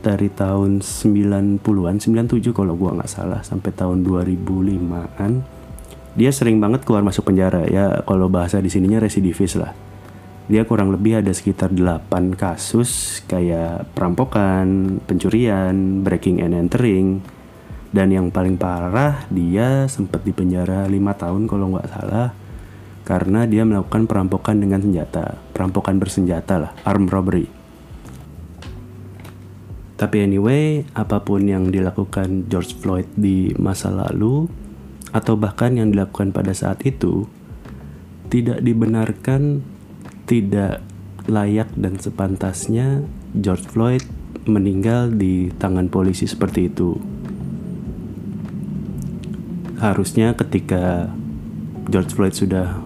dari 0.00 0.32
tahun 0.32 0.80
90-an 0.80 1.96
97 2.00 2.56
kalau 2.56 2.72
gua 2.78 2.96
nggak 2.96 3.10
salah 3.10 3.42
sampai 3.42 3.74
tahun 3.74 4.06
2005-an 4.06 5.32
dia 6.16 6.30
sering 6.32 6.62
banget 6.62 6.88
keluar 6.88 7.04
masuk 7.04 7.28
penjara 7.28 7.68
ya. 7.68 8.00
Kalau 8.08 8.32
bahasa 8.32 8.64
di 8.64 8.72
sininya 8.72 9.04
residivis 9.04 9.60
lah 9.60 9.85
dia 10.46 10.62
kurang 10.62 10.94
lebih 10.94 11.18
ada 11.18 11.34
sekitar 11.34 11.74
8 11.74 12.38
kasus 12.38 13.20
kayak 13.26 13.90
perampokan, 13.98 14.98
pencurian, 15.02 16.06
breaking 16.06 16.38
and 16.38 16.54
entering 16.54 17.18
dan 17.90 18.14
yang 18.14 18.30
paling 18.30 18.54
parah 18.54 19.26
dia 19.26 19.90
sempat 19.90 20.22
dipenjara 20.22 20.86
5 20.86 20.94
tahun 20.94 21.42
kalau 21.50 21.74
nggak 21.74 21.90
salah 21.90 22.30
karena 23.06 23.46
dia 23.46 23.62
melakukan 23.62 24.10
perampokan 24.10 24.58
dengan 24.58 24.82
senjata, 24.82 25.38
perampokan 25.54 26.02
bersenjata 26.02 26.58
lah, 26.58 26.72
arm 26.82 27.06
robbery. 27.06 27.46
Tapi 29.96 30.26
anyway, 30.26 30.82
apa 30.92 31.22
pun 31.22 31.46
yang 31.46 31.70
dilakukan 31.70 32.50
George 32.50 32.74
Floyd 32.76 33.06
di 33.14 33.54
masa 33.56 33.94
lalu 33.94 34.50
atau 35.14 35.38
bahkan 35.38 35.72
yang 35.78 35.94
dilakukan 35.94 36.34
pada 36.34 36.50
saat 36.52 36.82
itu 36.82 37.30
tidak 38.28 38.60
dibenarkan 38.60 39.62
tidak 40.26 40.82
layak 41.26 41.70
dan 41.74 41.98
sepantasnya 41.98 43.06
George 43.34 43.66
Floyd 43.66 44.04
meninggal 44.46 45.10
di 45.10 45.50
tangan 45.58 45.90
polisi 45.90 46.26
seperti 46.26 46.70
itu. 46.70 46.94
Harusnya 49.82 50.38
ketika 50.38 51.10
George 51.90 52.14
Floyd 52.14 52.34
sudah 52.34 52.78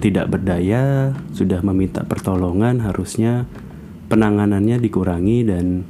tidak 0.00 0.28
berdaya, 0.28 1.16
sudah 1.32 1.64
meminta 1.64 2.04
pertolongan, 2.04 2.84
harusnya 2.84 3.48
penanganannya 4.12 4.76
dikurangi 4.78 5.38
dan 5.48 5.88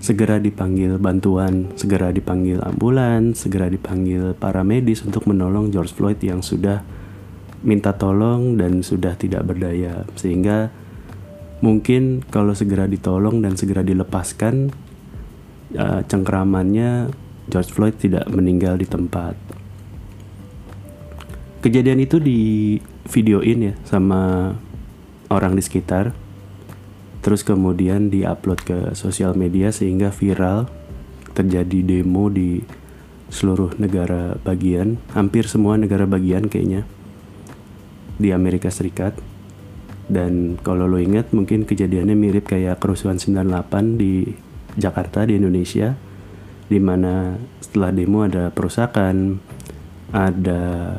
segera 0.00 0.40
dipanggil 0.40 0.96
bantuan, 0.96 1.74
segera 1.76 2.08
dipanggil 2.14 2.62
ambulans, 2.64 3.44
segera 3.44 3.68
dipanggil 3.68 4.32
para 4.32 4.64
medis 4.64 5.04
untuk 5.04 5.28
menolong 5.28 5.68
George 5.68 5.92
Floyd 5.92 6.16
yang 6.24 6.40
sudah 6.40 6.80
minta 7.60 7.92
tolong 7.96 8.56
dan 8.56 8.80
sudah 8.80 9.16
tidak 9.16 9.44
berdaya. 9.44 10.08
Sehingga 10.16 10.72
mungkin 11.60 12.24
kalau 12.28 12.56
segera 12.56 12.88
ditolong 12.88 13.44
dan 13.44 13.56
segera 13.56 13.84
dilepaskan 13.84 14.72
uh, 15.76 16.00
cengkeramannya 16.08 17.12
George 17.50 17.70
Floyd 17.72 17.96
tidak 18.00 18.24
meninggal 18.32 18.80
di 18.80 18.86
tempat. 18.88 19.36
Kejadian 21.60 22.00
itu 22.00 22.16
di 22.16 22.40
videoin 23.04 23.72
ya 23.72 23.74
sama 23.84 24.52
orang 25.28 25.52
di 25.52 25.62
sekitar. 25.62 26.16
Terus 27.20 27.44
kemudian 27.44 28.08
diupload 28.08 28.60
ke 28.64 28.78
sosial 28.96 29.36
media 29.36 29.68
sehingga 29.68 30.08
viral 30.08 30.72
terjadi 31.36 31.84
demo 31.84 32.32
di 32.32 32.64
seluruh 33.28 33.76
negara 33.76 34.40
bagian 34.40 34.98
hampir 35.14 35.46
semua 35.46 35.78
negara 35.78 36.08
bagian 36.08 36.50
kayaknya 36.50 36.82
di 38.20 38.36
Amerika 38.36 38.68
Serikat 38.68 39.16
dan 40.10 40.60
kalau 40.60 40.84
lo 40.90 41.00
ingat 41.00 41.32
mungkin 41.32 41.64
kejadiannya 41.64 42.18
mirip 42.18 42.52
kayak 42.52 42.82
kerusuhan 42.82 43.16
98 43.16 43.96
di 43.96 44.28
Jakarta 44.76 45.24
di 45.24 45.40
Indonesia 45.40 45.96
di 46.70 46.78
mana 46.78 47.34
setelah 47.58 47.90
demo 47.90 48.22
ada 48.26 48.50
perusakan, 48.50 49.42
ada 50.10 50.98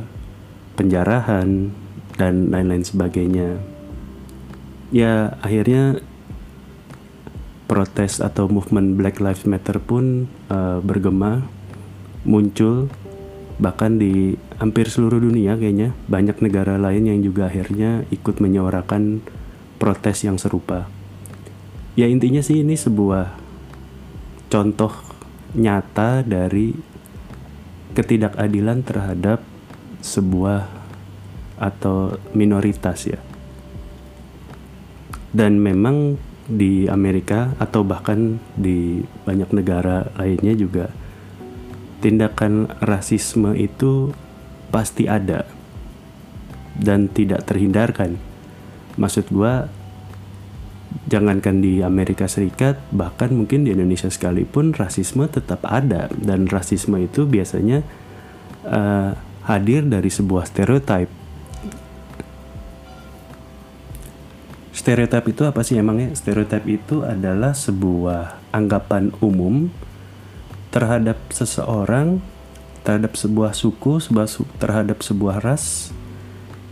penjarahan 0.76 1.72
dan 2.16 2.52
lain-lain 2.52 2.84
sebagainya. 2.84 3.60
Ya 4.92 5.40
akhirnya 5.40 6.04
protes 7.72 8.20
atau 8.20 8.52
movement 8.52 9.00
Black 9.00 9.24
Lives 9.24 9.48
Matter 9.48 9.80
pun 9.80 10.28
uh, 10.52 10.84
bergema 10.84 11.48
muncul 12.28 12.92
bahkan 13.62 14.02
di 14.02 14.34
hampir 14.58 14.89
seluruh 14.89 15.21
dunia 15.21 15.54
kayaknya 15.54 15.93
banyak 16.10 16.41
negara 16.41 16.82
lain 16.82 17.06
yang 17.06 17.21
juga 17.21 17.45
akhirnya 17.45 18.10
ikut 18.10 18.41
menyuarakan 18.41 19.21
protes 19.78 20.26
yang 20.26 20.41
serupa. 20.41 20.89
Ya 21.93 22.10
intinya 22.10 22.41
sih 22.41 22.65
ini 22.65 22.74
sebuah 22.74 23.38
contoh 24.50 24.89
nyata 25.54 26.26
dari 26.26 26.74
ketidakadilan 27.93 28.82
terhadap 28.82 29.45
sebuah 30.02 30.65
atau 31.62 32.17
minoritas 32.34 33.06
ya. 33.06 33.21
Dan 35.32 35.62
memang 35.62 36.17
di 36.50 36.89
Amerika 36.89 37.54
atau 37.62 37.86
bahkan 37.86 38.41
di 38.58 39.06
banyak 39.24 39.54
negara 39.54 40.10
lainnya 40.17 40.58
juga 40.58 40.91
tindakan 42.02 42.68
rasisme 42.82 43.54
itu 43.54 44.12
pasti 44.74 45.06
ada 45.06 45.46
dan 46.76 47.06
tidak 47.12 47.46
terhindarkan. 47.46 48.18
Maksud 48.98 49.30
gue, 49.30 49.54
jangankan 51.08 51.62
di 51.62 51.80
Amerika 51.86 52.26
Serikat, 52.26 52.82
bahkan 52.92 53.32
mungkin 53.32 53.64
di 53.64 53.72
Indonesia 53.72 54.10
sekalipun 54.10 54.74
rasisme 54.76 55.30
tetap 55.30 55.64
ada 55.64 56.10
dan 56.18 56.50
rasisme 56.50 56.98
itu 57.00 57.30
biasanya 57.30 57.86
uh, 58.66 59.16
hadir 59.46 59.86
dari 59.86 60.10
sebuah 60.10 60.50
stereotip. 60.50 61.08
Stereotip 64.72 65.30
itu 65.30 65.46
apa 65.46 65.62
sih 65.62 65.78
emangnya? 65.78 66.16
Stereotip 66.18 66.66
itu 66.66 67.06
adalah 67.06 67.54
sebuah 67.54 68.42
anggapan 68.50 69.14
umum 69.22 69.70
terhadap 70.72 71.20
seseorang, 71.30 72.24
terhadap 72.82 73.14
sebuah 73.20 73.54
suku, 73.54 74.00
sebuah 74.02 74.26
su 74.26 74.48
terhadap 74.58 75.04
sebuah 75.04 75.44
ras, 75.44 75.92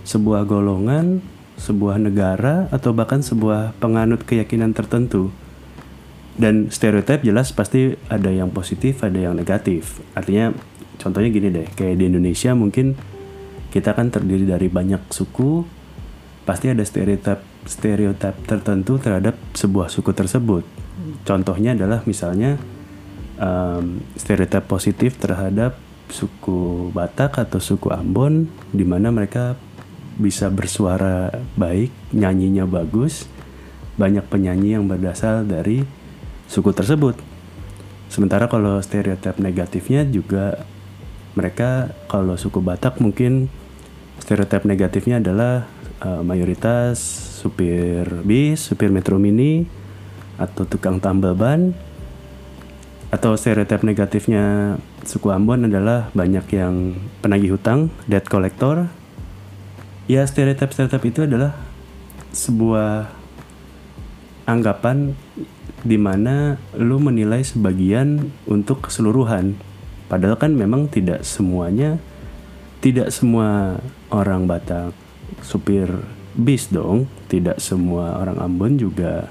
sebuah 0.08 0.48
golongan, 0.48 1.22
sebuah 1.60 2.00
negara, 2.02 2.72
atau 2.72 2.96
bahkan 2.96 3.20
sebuah 3.20 3.78
penganut 3.78 4.24
keyakinan 4.24 4.72
tertentu. 4.74 5.30
Dan 6.40 6.72
stereotip 6.72 7.28
jelas 7.28 7.52
pasti 7.52 8.00
ada 8.08 8.32
yang 8.32 8.48
positif, 8.56 9.04
ada 9.04 9.20
yang 9.20 9.36
negatif. 9.36 10.00
Artinya, 10.16 10.56
contohnya 10.96 11.30
gini 11.30 11.52
deh, 11.52 11.68
kayak 11.76 12.00
di 12.00 12.08
Indonesia 12.08 12.56
mungkin 12.56 12.96
kita 13.70 13.92
kan 13.92 14.08
terdiri 14.08 14.48
dari 14.48 14.72
banyak 14.72 15.12
suku, 15.12 15.68
pasti 16.48 16.72
ada 16.72 16.82
stereotip 16.82 17.44
stereotip 17.68 18.34
tertentu 18.48 18.98
terhadap 18.98 19.36
sebuah 19.52 19.92
suku 19.92 20.16
tersebut. 20.16 20.64
Contohnya 21.28 21.76
adalah 21.76 22.02
misalnya 22.08 22.56
um, 23.39 24.04
stereotip 24.19 24.67
positif 24.67 25.17
terhadap 25.17 25.80
suku 26.12 26.91
Batak 26.91 27.39
atau 27.39 27.58
suku 27.58 27.89
Ambon, 27.89 28.52
di 28.69 28.84
mana 28.84 29.10
mereka 29.10 29.56
bisa 30.19 30.52
bersuara 30.52 31.32
baik, 31.56 31.89
nyanyinya 32.12 32.67
bagus, 32.67 33.25
banyak 33.95 34.28
penyanyi 34.28 34.75
yang 34.75 34.86
berasal 34.86 35.47
dari 35.47 35.88
suku 36.52 36.75
tersebut. 36.75 37.15
Sementara 38.12 38.49
kalau 38.52 38.82
stereotip 38.84 39.38
negatifnya 39.38 40.04
juga 40.04 40.65
mereka 41.38 41.93
kalau 42.10 42.36
suku 42.36 42.60
Batak 42.60 42.99
mungkin 42.99 43.47
stereotip 44.19 44.65
negatifnya 44.65 45.21
adalah 45.23 45.69
uh, 46.04 46.25
mayoritas 46.25 46.99
supir 47.39 48.04
bis, 48.25 48.60
supir 48.65 48.91
metro 48.91 49.15
mini, 49.15 49.63
atau 50.36 50.65
tukang 50.67 50.99
tambal 50.99 51.36
ban. 51.36 51.71
Atau 53.10 53.34
stereotip 53.34 53.82
negatifnya 53.82 54.78
suku 55.02 55.34
Ambon 55.34 55.65
adalah 55.65 56.13
banyak 56.13 56.45
yang 56.54 56.93
penagih 57.26 57.58
hutang, 57.58 57.89
debt 58.06 58.30
collector. 58.30 58.89
Ya 60.06 60.26
stereotip-stereotip 60.26 61.04
itu 61.10 61.19
adalah 61.26 61.58
sebuah 62.30 63.10
anggapan 64.45 65.17
di 65.82 65.98
mana 65.98 66.62
lu 66.78 67.02
menilai 67.02 67.41
sebagian 67.41 68.30
untuk 68.45 68.89
keseluruhan. 68.89 69.58
Padahal 70.10 70.38
kan 70.38 70.54
memang 70.54 70.89
tidak 70.89 71.26
semuanya 71.26 72.02
tidak 72.80 73.12
semua 73.12 73.78
orang 74.08 74.48
Batak 74.48 74.95
supir 75.43 75.91
bis 76.34 76.72
dong 76.72 77.12
tidak 77.28 77.60
semua 77.60 78.15
orang 78.15 78.39
Ambon 78.39 78.80
juga 78.80 79.30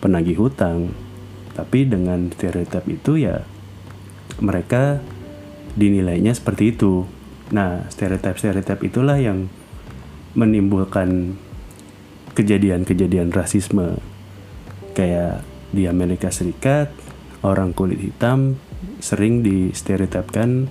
penagih 0.00 0.40
hutang 0.40 0.90
tapi 1.58 1.90
dengan 1.90 2.30
stereotip 2.30 2.86
itu 2.86 3.18
ya 3.18 3.42
mereka 4.38 5.02
dinilainya 5.74 6.30
seperti 6.30 6.78
itu. 6.78 7.02
Nah 7.50 7.82
stereotip-stereotip 7.90 8.78
itulah 8.86 9.18
yang 9.18 9.50
menimbulkan 10.38 11.34
kejadian-kejadian 12.38 13.34
rasisme. 13.34 13.98
Kayak 14.94 15.42
di 15.74 15.90
Amerika 15.90 16.30
Serikat 16.30 16.94
orang 17.42 17.74
kulit 17.74 17.98
hitam 17.98 18.54
sering 19.02 19.42
distereotipkan 19.42 20.70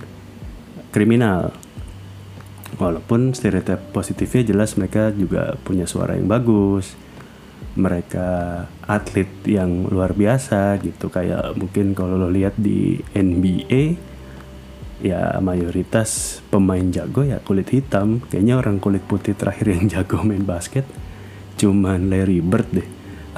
kriminal. 0.88 1.52
Walaupun 2.80 3.36
stereotip 3.36 3.92
positifnya 3.92 4.56
jelas 4.56 4.80
mereka 4.80 5.12
juga 5.12 5.60
punya 5.60 5.84
suara 5.84 6.16
yang 6.16 6.32
bagus 6.32 6.96
mereka 7.78 8.66
atlet 8.84 9.30
yang 9.46 9.86
luar 9.86 10.12
biasa 10.12 10.76
gitu. 10.82 11.08
Kayak 11.08 11.54
mungkin 11.54 11.94
kalau 11.94 12.18
lo 12.18 12.28
lihat 12.28 12.58
di 12.58 12.98
NBA 13.14 13.96
ya 14.98 15.38
mayoritas 15.38 16.42
pemain 16.50 16.84
jago 16.90 17.22
ya 17.22 17.38
kulit 17.40 17.70
hitam. 17.70 18.18
Kayaknya 18.26 18.54
orang 18.58 18.76
kulit 18.82 19.06
putih 19.06 19.38
terakhir 19.38 19.70
yang 19.70 19.86
jago 19.94 20.26
main 20.26 20.42
basket 20.42 20.84
cuman 21.58 22.10
Larry 22.10 22.42
Bird 22.42 22.68
deh. 22.74 22.88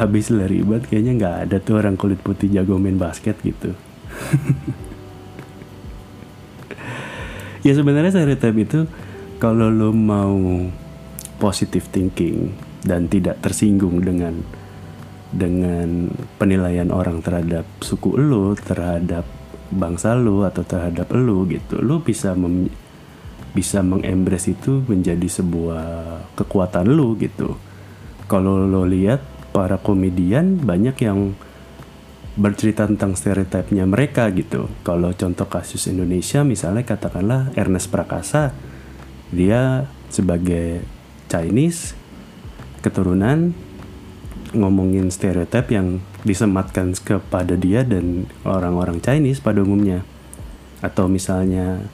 Habis 0.01 0.33
Larry 0.33 0.65
Bird 0.65 0.89
kayaknya 0.89 1.13
nggak 1.21 1.37
ada 1.45 1.57
tuh 1.61 1.77
orang 1.77 2.01
kulit 2.01 2.25
putih 2.25 2.49
jago 2.49 2.81
main 2.81 2.97
basket 2.97 3.37
gitu. 3.45 3.77
Ya 7.61 7.77
sebenarnya 7.77 8.09
stereotip 8.09 8.57
itu 8.57 8.81
kalau 9.37 9.69
lo 9.69 9.93
mau 9.93 10.65
positive 11.37 11.85
thinking 11.93 12.57
dan 12.85 13.09
tidak 13.09 13.41
tersinggung 13.45 14.01
dengan 14.01 14.41
dengan 15.31 16.11
penilaian 16.43 16.91
orang 16.91 17.23
terhadap 17.23 17.63
suku 17.79 18.19
lo, 18.19 18.59
terhadap 18.59 19.23
bangsa 19.71 20.19
lo 20.19 20.43
atau 20.43 20.67
terhadap 20.67 21.15
lo 21.15 21.47
gitu, 21.47 21.79
lo 21.79 22.03
bisa 22.03 22.35
mem, 22.35 22.67
bisa 23.55 23.83
mengembrace 23.83 24.51
itu 24.51 24.83
menjadi 24.91 25.27
sebuah 25.31 25.87
kekuatan 26.35 26.91
lo 26.91 27.15
gitu. 27.15 27.55
Kalau 28.27 28.67
lo 28.67 28.83
lihat 28.87 29.23
para 29.55 29.79
komedian 29.79 30.59
banyak 30.59 30.97
yang 31.03 31.35
bercerita 32.39 32.87
tentang 32.87 33.19
stereotipnya 33.19 33.87
mereka 33.87 34.31
gitu. 34.31 34.71
Kalau 34.87 35.11
contoh 35.15 35.47
kasus 35.51 35.91
Indonesia 35.91 36.47
misalnya 36.47 36.87
katakanlah 36.87 37.51
Ernest 37.59 37.91
Prakasa 37.91 38.55
dia 39.35 39.87
sebagai 40.11 40.83
Chinese 41.27 42.00
keturunan 42.81 43.53
ngomongin 44.51 45.13
stereotip 45.15 45.71
yang 45.71 46.03
disematkan 46.27 46.93
kepada 46.99 47.55
dia 47.55 47.87
dan 47.87 48.27
orang-orang 48.43 48.99
Chinese 48.99 49.41
pada 49.41 49.63
umumnya. 49.63 50.03
Atau 50.81 51.07
misalnya 51.07 51.85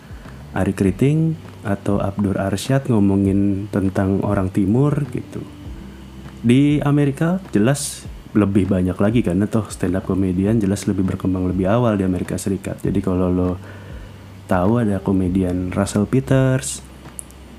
Ari 0.56 0.72
Kriting 0.72 1.36
atau 1.66 1.98
Abdur 1.98 2.38
Arsyad 2.38 2.86
ngomongin 2.88 3.68
tentang 3.74 4.22
orang 4.22 4.48
timur 4.48 5.04
gitu. 5.10 5.42
Di 6.46 6.78
Amerika 6.86 7.42
jelas 7.50 8.06
lebih 8.36 8.68
banyak 8.70 8.94
lagi 9.00 9.20
karena 9.24 9.48
toh 9.50 9.66
stand 9.72 9.96
up 9.98 10.04
komedian 10.06 10.60
jelas 10.60 10.84
lebih 10.86 11.02
berkembang 11.02 11.48
lebih 11.50 11.66
awal 11.66 11.98
di 11.98 12.04
Amerika 12.06 12.38
Serikat. 12.38 12.78
Jadi 12.84 13.02
kalau 13.02 13.32
lo 13.32 13.50
tahu 14.46 14.78
ada 14.78 15.02
komedian 15.02 15.74
Russell 15.74 16.06
Peters 16.06 16.85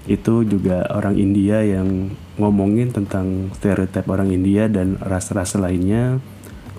itu 0.07 0.47
juga 0.47 0.87
orang 0.95 1.19
India 1.19 1.59
yang 1.61 2.15
ngomongin 2.39 2.95
tentang 2.95 3.51
stereotip 3.59 4.07
orang 4.07 4.31
India 4.31 4.71
dan 4.71 4.95
ras-ras 5.03 5.59
lainnya. 5.59 6.23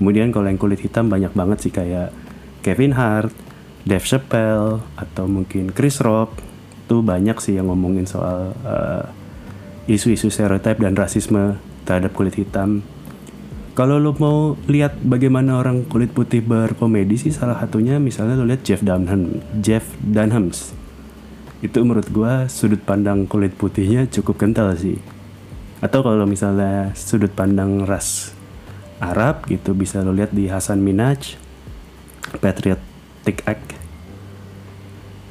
Kemudian 0.01 0.33
kalau 0.33 0.49
yang 0.49 0.57
kulit 0.57 0.81
hitam 0.81 1.13
banyak 1.13 1.31
banget 1.37 1.69
sih 1.69 1.73
kayak 1.73 2.09
Kevin 2.65 2.97
Hart, 2.97 3.31
Dave 3.85 4.05
Chappelle 4.09 4.81
atau 4.97 5.29
mungkin 5.29 5.71
Chris 5.77 6.01
Rock. 6.01 6.41
Tuh 6.89 7.05
banyak 7.05 7.37
sih 7.45 7.61
yang 7.61 7.69
ngomongin 7.69 8.09
soal 8.09 8.57
uh, 8.65 9.05
isu-isu 9.85 10.33
stereotip 10.33 10.81
dan 10.81 10.97
rasisme 10.97 11.61
terhadap 11.85 12.17
kulit 12.17 12.33
hitam. 12.41 12.81
Kalau 13.77 14.01
lo 14.01 14.17
mau 14.17 14.57
lihat 14.67 14.99
bagaimana 15.05 15.61
orang 15.61 15.87
kulit 15.87 16.11
putih 16.11 16.43
berkomedi 16.43 17.15
sih 17.15 17.31
salah 17.31 17.61
satunya 17.61 18.01
misalnya 18.01 18.41
lo 18.41 18.49
lihat 18.49 18.65
Jeff 18.65 18.83
Dunham, 18.83 19.39
Jeff 19.61 19.85
Dunhams 20.03 20.78
itu 21.59 21.83
menurut 21.83 22.07
gue 22.07 22.47
sudut 22.47 22.79
pandang 22.79 23.27
kulit 23.27 23.51
putihnya 23.59 24.07
cukup 24.07 24.47
kental 24.47 24.71
sih. 24.79 24.99
Atau 25.83 26.07
kalau 26.07 26.27
misalnya 26.27 26.95
sudut 26.95 27.31
pandang 27.35 27.83
ras 27.83 28.35
Arab 28.99 29.47
gitu 29.47 29.75
bisa 29.75 30.03
lo 30.03 30.11
lihat 30.15 30.35
di 30.35 30.51
Hasan 30.51 30.83
Minaj 30.83 31.39
Patriotic 32.39 33.43
Act. 33.47 33.75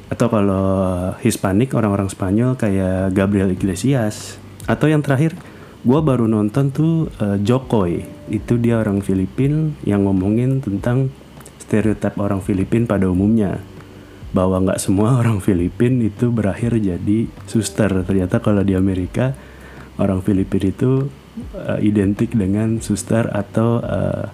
Atau 0.08 0.28
kalau 0.32 0.64
Hispanik 1.20 1.76
orang-orang 1.76 2.08
Spanyol 2.08 2.56
kayak 2.56 3.12
Gabriel 3.12 3.52
Iglesias. 3.52 4.40
Atau 4.64 4.88
yang 4.88 5.04
terakhir 5.04 5.36
gue 5.84 6.00
baru 6.00 6.28
nonton 6.28 6.72
tuh 6.72 7.12
uh, 7.20 7.36
Jokowi. 7.40 8.04
Itu 8.28 8.60
dia 8.60 8.80
orang 8.80 9.00
Filipin 9.00 9.76
yang 9.84 10.04
ngomongin 10.08 10.60
tentang 10.60 11.12
stereotip 11.60 12.16
orang 12.16 12.40
Filipin 12.40 12.88
pada 12.88 13.04
umumnya 13.08 13.60
bahwa 14.38 14.62
nggak 14.62 14.78
semua 14.78 15.18
orang 15.18 15.42
Filipin 15.42 15.98
itu 15.98 16.30
berakhir 16.30 16.78
jadi 16.78 17.26
suster. 17.50 17.90
Ternyata 18.06 18.38
kalau 18.38 18.62
di 18.62 18.78
Amerika 18.78 19.34
orang 19.98 20.22
Filipin 20.22 20.70
itu 20.70 21.10
uh, 21.58 21.82
identik 21.82 22.38
dengan 22.38 22.78
suster 22.78 23.26
atau 23.34 23.82
uh, 23.82 24.30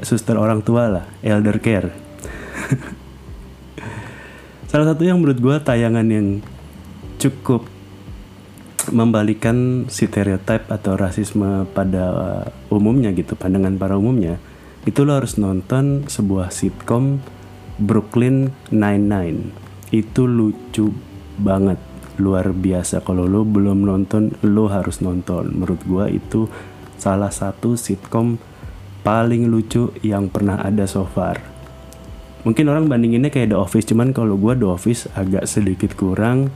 suster 0.00 0.40
orang 0.40 0.64
tua 0.64 0.88
lah, 0.88 1.04
elder 1.20 1.60
care. 1.60 1.92
Salah 4.72 4.88
satu 4.88 5.04
yang 5.04 5.20
menurut 5.20 5.36
gue 5.36 5.56
tayangan 5.60 6.08
yang 6.08 6.40
cukup 7.20 7.68
membalikan 8.88 9.84
stereotip 9.92 10.64
atau 10.72 10.96
rasisme 10.96 11.68
pada 11.76 12.04
umumnya 12.72 13.12
gitu, 13.12 13.36
pandangan 13.36 13.76
para 13.76 14.00
umumnya, 14.00 14.40
itu 14.88 15.04
lo 15.04 15.16
harus 15.16 15.36
nonton 15.36 16.08
sebuah 16.08 16.52
sitkom 16.52 17.20
Brooklyn 17.78 18.54
Nine-Nine. 18.70 19.50
Itu 19.90 20.30
lucu 20.30 20.94
banget. 21.38 21.78
Luar 22.22 22.54
biasa. 22.54 23.02
Kalau 23.02 23.26
lo 23.26 23.42
belum 23.42 23.82
nonton 23.82 24.30
lo 24.46 24.70
harus 24.70 25.02
nonton. 25.02 25.50
Menurut 25.50 25.82
gua 25.82 26.06
itu 26.06 26.46
salah 26.94 27.34
satu 27.34 27.74
sitkom 27.74 28.38
paling 29.02 29.50
lucu 29.50 29.90
yang 30.06 30.30
pernah 30.30 30.62
ada 30.62 30.86
so 30.86 31.02
far. 31.04 31.42
Mungkin 32.46 32.70
orang 32.70 32.86
bandinginnya 32.86 33.34
kayak 33.34 33.50
The 33.50 33.58
Office 33.58 33.90
cuman 33.90 34.14
kalau 34.14 34.38
gua 34.38 34.54
The 34.54 34.68
Office 34.70 35.10
agak 35.18 35.50
sedikit 35.50 35.98
kurang. 35.98 36.54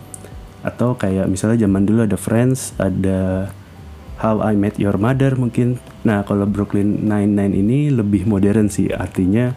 Atau 0.62 0.94
kayak 0.94 1.26
misalnya 1.26 1.66
zaman 1.66 1.86
dulu 1.86 2.06
ada 2.06 2.18
Friends 2.18 2.78
ada 2.78 3.50
How 4.22 4.42
I 4.42 4.54
Met 4.54 4.78
Your 4.78 4.98
Mother 4.98 5.34
mungkin. 5.34 5.82
Nah 6.06 6.22
kalau 6.22 6.46
Brooklyn 6.46 7.06
Nine-Nine 7.06 7.54
ini 7.58 7.78
lebih 7.90 8.26
modern 8.30 8.70
sih. 8.70 8.90
Artinya 8.94 9.54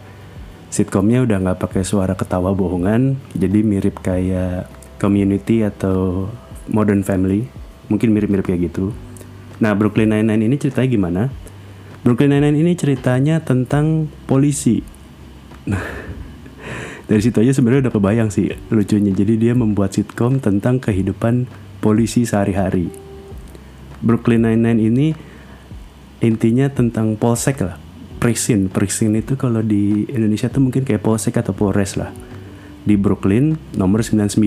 sitkomnya 0.72 1.22
udah 1.28 1.38
nggak 1.44 1.60
pakai 1.60 1.84
suara 1.84 2.16
ketawa 2.16 2.56
bohongan 2.56 3.20
jadi 3.36 3.60
mirip 3.60 4.00
kayak 4.00 4.66
community 4.96 5.60
atau 5.62 6.26
modern 6.72 7.04
family 7.04 7.46
mungkin 7.92 8.16
mirip-mirip 8.16 8.48
kayak 8.48 8.72
gitu 8.72 8.96
Nah, 9.62 9.78
Brooklyn 9.78 10.10
Nine-Nine 10.10 10.50
ini 10.50 10.58
ceritanya 10.58 10.88
gimana? 10.90 11.22
Brooklyn 12.02 12.34
Nine-Nine 12.34 12.58
ini 12.66 12.72
ceritanya 12.74 13.38
tentang 13.38 14.10
polisi. 14.26 14.82
Nah, 15.70 15.78
dari 17.08 17.22
situ 17.22 17.38
aja 17.38 17.54
sebenarnya 17.54 17.86
udah 17.86 17.94
kebayang 17.94 18.30
sih 18.34 18.50
lucunya. 18.74 19.14
Jadi 19.14 19.38
dia 19.38 19.54
membuat 19.54 19.94
sitkom 19.94 20.42
tentang 20.42 20.82
kehidupan 20.82 21.46
polisi 21.78 22.26
sehari-hari. 22.26 22.90
Brooklyn 24.02 24.42
Nine-Nine 24.50 24.80
ini 24.82 25.06
intinya 26.18 26.66
tentang 26.66 27.14
polsek 27.14 27.62
lah. 27.62 27.78
Presin, 28.22 28.70
presin 28.70 29.18
itu 29.18 29.34
kalau 29.34 29.66
di 29.66 30.06
Indonesia 30.06 30.46
tuh 30.46 30.62
mungkin 30.62 30.86
kayak 30.86 31.02
polsek 31.02 31.42
atau 31.42 31.58
polres 31.58 31.98
lah. 31.98 32.14
Di 32.86 32.94
Brooklyn 32.94 33.58
nomor 33.74 34.06
99. 34.06 34.38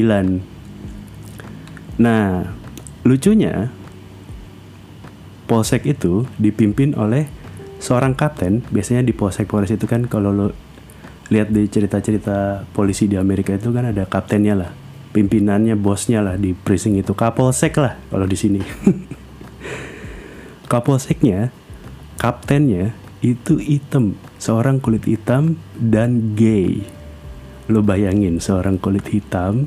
Nah, 2.00 2.56
lucunya 3.04 3.76
polsek 5.44 5.92
itu 5.92 6.24
dipimpin 6.40 6.96
oleh 6.96 7.28
seorang 7.84 8.16
kapten. 8.16 8.64
Biasanya 8.72 9.04
di 9.04 9.12
polsek 9.12 9.52
polres 9.52 9.76
itu 9.76 9.84
kan 9.92 10.08
kalau 10.08 10.32
lo 10.32 10.56
lihat 11.28 11.52
di 11.52 11.68
cerita-cerita 11.68 12.64
polisi 12.72 13.12
di 13.12 13.20
Amerika 13.20 13.60
itu 13.60 13.76
kan 13.76 13.92
ada 13.92 14.08
kaptennya 14.08 14.56
lah, 14.56 14.72
pimpinannya, 15.12 15.76
bosnya 15.76 16.24
lah 16.24 16.40
di 16.40 16.56
precinct 16.56 17.04
itu, 17.04 17.12
kapolsek 17.12 17.76
lah 17.76 18.00
kalau 18.08 18.24
di 18.24 18.40
sini. 18.40 18.64
kapolseknya, 20.72 21.52
kaptennya 22.16 23.04
itu 23.26 23.58
hitam, 23.58 24.14
seorang 24.38 24.78
kulit 24.78 25.02
hitam 25.10 25.58
dan 25.74 26.38
gay. 26.38 26.86
Lo 27.66 27.82
bayangin 27.82 28.38
seorang 28.38 28.78
kulit 28.78 29.10
hitam 29.10 29.66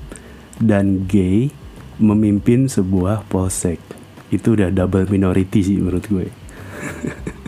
dan 0.62 1.10
gay 1.10 1.50
memimpin 1.98 2.70
sebuah 2.70 3.26
polsek. 3.26 3.82
Itu 4.30 4.54
udah 4.54 4.70
double 4.70 5.10
minority 5.10 5.66
sih 5.66 5.82
menurut 5.82 6.06
gue. 6.06 6.30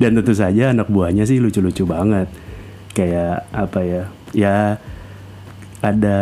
dan 0.00 0.14
tentu 0.14 0.32
saja 0.32 0.70
anak 0.72 0.88
buahnya 0.88 1.26
sih 1.26 1.42
lucu-lucu 1.42 1.84
banget 1.84 2.30
kayak 2.94 3.50
apa 3.50 3.80
ya 3.82 4.02
ya 4.30 4.56
ada 5.82 6.18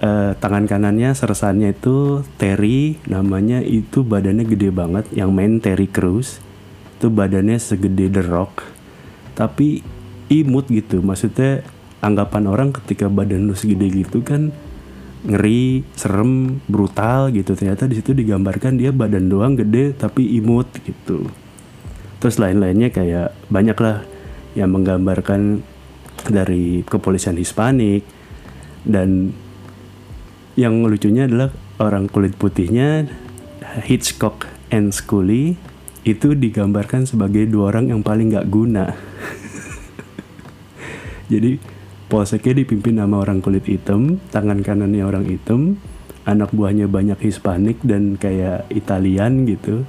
eh, 0.00 0.32
tangan 0.36 0.64
kanannya 0.64 1.12
sersannya 1.12 1.76
itu 1.76 2.24
Terry 2.40 2.96
namanya 3.08 3.60
itu 3.60 4.00
badannya 4.00 4.44
gede 4.48 4.72
banget 4.72 5.04
yang 5.12 5.32
main 5.32 5.60
Terry 5.60 5.88
Crews 5.88 6.40
itu 6.96 7.12
badannya 7.12 7.60
segede 7.60 8.08
The 8.08 8.24
Rock 8.24 8.64
tapi 9.36 9.84
imut 10.32 10.72
gitu. 10.72 11.04
Maksudnya 11.04 11.62
anggapan 12.00 12.48
orang 12.48 12.68
ketika 12.72 13.06
badan 13.12 13.46
lu 13.46 13.54
segede 13.54 13.92
gitu 13.92 14.24
kan 14.24 14.50
ngeri, 15.26 15.84
serem, 15.92 16.64
brutal 16.66 17.28
gitu. 17.36 17.52
Ternyata 17.52 17.84
di 17.84 18.00
situ 18.00 18.16
digambarkan 18.16 18.80
dia 18.80 18.90
badan 18.90 19.28
doang 19.28 19.54
gede 19.54 19.92
tapi 19.92 20.40
imut 20.40 20.66
gitu. 20.82 21.28
Terus 22.16 22.40
lain-lainnya 22.40 22.88
kayak 22.88 23.36
banyak 23.52 23.76
lah 23.76 24.02
yang 24.56 24.72
menggambarkan 24.72 25.60
dari 26.32 26.80
kepolisian 26.88 27.36
Hispanik. 27.36 28.02
Dan 28.86 29.34
yang 30.56 30.86
lucunya 30.86 31.28
adalah 31.28 31.52
orang 31.76 32.08
kulit 32.08 32.38
putihnya 32.38 33.04
Hitchcock 33.84 34.48
and 34.72 34.94
Scully 34.94 35.58
itu 36.06 36.38
digambarkan 36.38 37.02
sebagai 37.02 37.50
dua 37.50 37.74
orang 37.74 37.90
yang 37.90 38.00
paling 38.06 38.30
gak 38.30 38.46
guna. 38.46 38.86
Jadi 41.32 41.58
polseknya 42.06 42.62
dipimpin 42.62 43.02
sama 43.02 43.18
orang 43.18 43.42
kulit 43.42 43.66
hitam 43.66 44.22
tangan 44.30 44.62
kanannya 44.62 45.02
orang 45.02 45.26
hitam 45.26 45.74
anak 46.22 46.54
buahnya 46.54 46.86
banyak 46.86 47.18
Hispanik 47.18 47.82
dan 47.82 48.14
kayak 48.14 48.70
Italian 48.70 49.50
gitu. 49.50 49.82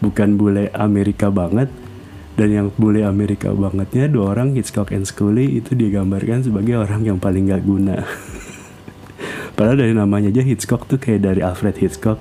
Bukan 0.00 0.40
bule 0.40 0.72
Amerika 0.72 1.28
banget. 1.28 1.68
Dan 2.34 2.50
yang 2.50 2.68
bule 2.74 3.06
Amerika 3.06 3.54
bangetnya 3.54 4.10
dua 4.10 4.34
orang 4.34 4.58
Hitchcock 4.58 4.90
and 4.90 5.06
Scully 5.06 5.60
itu 5.60 5.78
digambarkan 5.78 6.42
sebagai 6.42 6.82
orang 6.82 7.06
yang 7.06 7.18
paling 7.20 7.46
gak 7.46 7.62
guna. 7.62 8.02
Padahal 9.54 9.78
dari 9.78 9.94
namanya 9.94 10.34
aja 10.34 10.42
Hitchcock 10.42 10.90
tuh 10.90 10.98
kayak 10.98 11.22
dari 11.22 11.40
Alfred 11.44 11.78
Hitchcock 11.78 12.18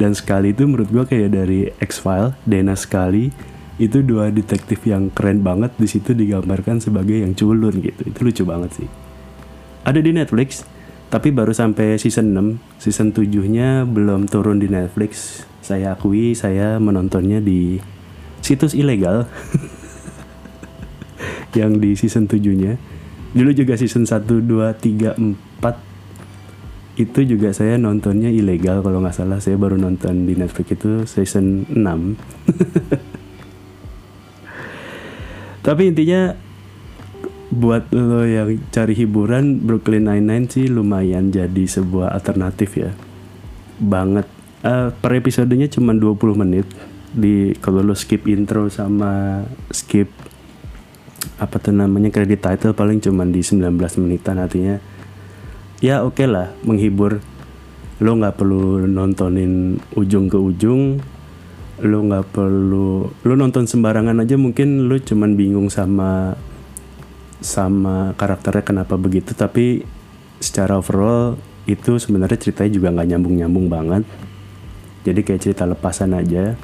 dan 0.00 0.16
Scully 0.16 0.56
itu 0.56 0.64
menurut 0.64 0.88
gue 0.88 1.04
kayak 1.04 1.36
dari 1.36 1.68
X-File 1.76 2.32
Dana 2.48 2.72
Scully 2.72 3.28
itu 3.76 4.00
dua 4.00 4.32
detektif 4.32 4.80
yang 4.88 5.12
keren 5.12 5.44
banget 5.44 5.76
di 5.76 5.84
situ 5.84 6.16
digambarkan 6.16 6.80
sebagai 6.80 7.20
yang 7.20 7.36
culun 7.36 7.84
gitu. 7.84 8.08
Itu 8.08 8.24
lucu 8.24 8.42
banget 8.48 8.80
sih. 8.80 8.88
Ada 9.84 10.00
di 10.00 10.16
Netflix 10.16 10.64
tapi 11.12 11.28
baru 11.34 11.52
sampai 11.52 12.00
season 12.00 12.32
6 12.32 12.80
season 12.80 13.12
7 13.12 13.28
nya 13.52 13.84
belum 13.84 14.24
turun 14.24 14.56
di 14.56 14.72
Netflix. 14.72 15.44
Saya 15.60 15.92
akui 15.92 16.32
saya 16.32 16.80
menontonnya 16.80 17.44
di 17.44 17.76
situs 18.40 18.72
ilegal. 18.72 19.28
Yang 21.58 21.72
di 21.82 21.90
season 21.98 22.30
7-nya. 22.30 22.78
Dulu 23.34 23.50
juga 23.50 23.74
season 23.74 24.06
1, 24.06 24.22
2, 24.22 24.70
3, 24.70 25.18
4 25.18 25.89
itu 26.98 27.22
juga 27.22 27.54
saya 27.54 27.78
nontonnya 27.78 28.32
ilegal 28.32 28.82
kalau 28.82 28.98
nggak 29.02 29.14
salah. 29.14 29.38
Saya 29.38 29.54
baru 29.60 29.78
nonton 29.78 30.26
di 30.26 30.34
Netflix 30.34 30.66
itu 30.74 30.90
season 31.06 31.66
6 31.70 31.78
tapi 35.66 35.92
intinya 35.92 36.32
buat 37.50 37.90
lo 37.90 38.22
yang 38.22 38.62
cari 38.70 38.94
hiburan 38.94 39.60
Brooklyn 39.66 40.06
Nine-Nine 40.06 40.46
sih 40.46 40.66
lumayan 40.70 41.34
jadi 41.34 41.66
sebuah 41.66 42.14
alternatif 42.14 42.78
ya. 42.78 42.90
Banget. 43.82 44.26
Uh, 44.60 44.92
per 44.92 45.18
episodenya 45.18 45.66
cuma 45.66 45.92
20 45.92 46.42
menit. 46.46 46.66
Di 47.10 47.58
kalau 47.58 47.82
lo 47.82 47.98
skip 47.98 48.30
intro 48.30 48.70
sama 48.70 49.42
skip 49.74 50.08
apa 51.36 51.56
tuh 51.60 51.74
namanya 51.74 52.08
kredit 52.08 52.40
title 52.40 52.72
paling 52.72 53.02
cuma 53.02 53.26
di 53.28 53.40
19 53.44 53.76
menitan 54.00 54.40
artinya 54.40 54.80
ya 55.80 56.04
oke 56.04 56.20
okay 56.20 56.28
lah 56.28 56.52
menghibur. 56.62 57.20
Lo 58.00 58.16
nggak 58.16 58.40
perlu 58.40 58.88
nontonin 58.88 59.76
ujung 59.96 60.28
ke 60.32 60.38
ujung. 60.40 61.00
Lo 61.80 61.98
nggak 62.04 62.32
perlu 62.32 63.08
lo 63.08 63.32
nonton 63.36 63.64
sembarangan 63.64 64.20
aja 64.20 64.36
mungkin 64.36 64.88
lo 64.88 64.96
cuman 65.00 65.36
bingung 65.36 65.68
sama 65.72 66.36
sama 67.40 68.12
karakternya 68.16 68.64
kenapa 68.64 68.96
begitu. 69.00 69.32
Tapi 69.32 69.84
secara 70.40 70.80
overall 70.80 71.36
itu 71.68 72.00
sebenarnya 72.00 72.40
ceritanya 72.40 72.70
juga 72.72 72.88
nggak 72.92 73.08
nyambung 73.16 73.34
nyambung 73.36 73.66
banget. 73.68 74.04
Jadi 75.04 75.20
kayak 75.24 75.40
cerita 75.40 75.64
lepasan 75.64 76.16
aja. 76.16 76.56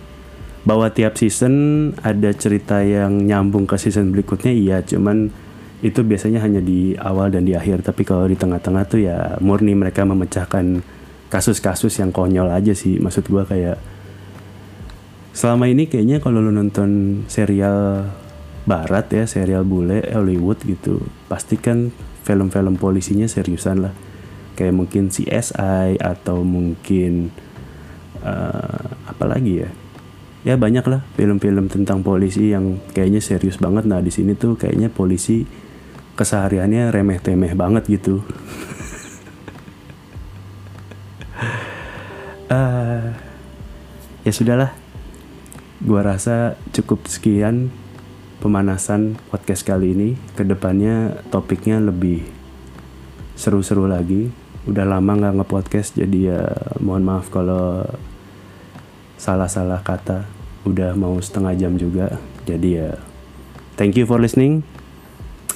Bahwa 0.66 0.90
tiap 0.90 1.14
season 1.14 1.54
ada 2.02 2.32
cerita 2.34 2.82
yang 2.82 3.22
nyambung 3.22 3.64
ke 3.70 3.76
season 3.80 4.12
berikutnya 4.12 4.52
iya. 4.52 4.78
Cuman 4.82 5.30
itu 5.84 6.00
biasanya 6.00 6.40
hanya 6.40 6.64
di 6.64 6.96
awal 6.96 7.28
dan 7.28 7.44
di 7.44 7.52
akhir 7.52 7.84
tapi 7.84 8.08
kalau 8.08 8.24
di 8.24 8.32
tengah-tengah 8.32 8.84
tuh 8.88 9.00
ya 9.04 9.36
murni 9.44 9.76
mereka 9.76 10.08
memecahkan 10.08 10.80
kasus-kasus 11.28 12.00
yang 12.00 12.14
konyol 12.14 12.48
aja 12.48 12.72
sih. 12.72 12.96
Maksud 12.96 13.28
gua 13.28 13.44
kayak 13.44 13.76
selama 15.36 15.68
ini 15.68 15.84
kayaknya 15.84 16.24
kalau 16.24 16.40
lo 16.40 16.48
nonton 16.48 17.22
serial 17.28 18.08
barat 18.64 19.06
ya 19.12 19.24
serial 19.28 19.62
bule 19.68 20.00
Hollywood 20.10 20.58
gitu 20.64 21.04
pasti 21.28 21.60
kan 21.60 21.92
film-film 22.24 22.80
polisinya 22.80 23.28
seriusan 23.28 23.84
lah. 23.84 23.94
Kayak 24.56 24.74
mungkin 24.80 25.12
CSI 25.12 26.00
atau 26.00 26.40
mungkin 26.40 27.28
uh, 28.24 28.88
apa 29.04 29.24
lagi 29.28 29.60
ya? 29.60 29.70
Ya 30.46 30.54
banyak 30.56 30.88
lah 30.88 31.04
film-film 31.20 31.68
tentang 31.68 32.00
polisi 32.00 32.56
yang 32.56 32.80
kayaknya 32.96 33.20
serius 33.20 33.60
banget. 33.60 33.84
Nah 33.84 34.00
di 34.00 34.08
sini 34.08 34.32
tuh 34.32 34.56
kayaknya 34.56 34.88
polisi 34.88 35.65
kesehariannya 36.16 36.88
remeh 36.90 37.20
temeh 37.20 37.52
banget 37.52 37.84
gitu. 37.86 38.24
Uh, 42.48 43.12
ya 44.24 44.32
sudahlah. 44.32 44.72
Gua 45.84 46.00
rasa 46.00 46.56
cukup 46.72 47.04
sekian 47.06 47.68
pemanasan 48.40 49.20
podcast 49.28 49.62
kali 49.62 49.92
ini. 49.92 50.08
Ke 50.32 50.42
depannya 50.42 51.20
topiknya 51.28 51.78
lebih 51.78 52.24
seru-seru 53.36 53.84
lagi. 53.84 54.32
Udah 54.66 54.82
lama 54.82 55.14
nggak 55.14 55.44
nge-podcast 55.44 55.94
jadi 56.00 56.18
ya 56.34 56.42
mohon 56.82 57.04
maaf 57.04 57.28
kalau 57.28 57.84
salah-salah 59.20 59.84
kata. 59.84 60.26
Udah 60.66 60.98
mau 60.98 61.14
setengah 61.22 61.54
jam 61.54 61.78
juga 61.78 62.18
jadi 62.46 62.68
ya 62.70 62.90
thank 63.74 63.98
you 63.98 64.06
for 64.06 64.22
listening 64.22 64.62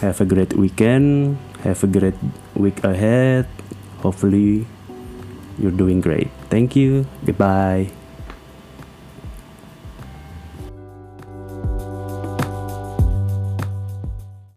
have 0.00 0.20
a 0.20 0.24
great 0.24 0.54
weekend. 0.54 1.38
Have 1.62 1.84
a 1.84 1.86
great 1.86 2.16
week 2.56 2.82
ahead. 2.84 3.46
Hopefully 4.00 4.66
you're 5.58 5.76
doing 5.76 6.00
great. 6.00 6.32
Thank 6.48 6.74
you. 6.74 7.06
Goodbye 7.24 7.99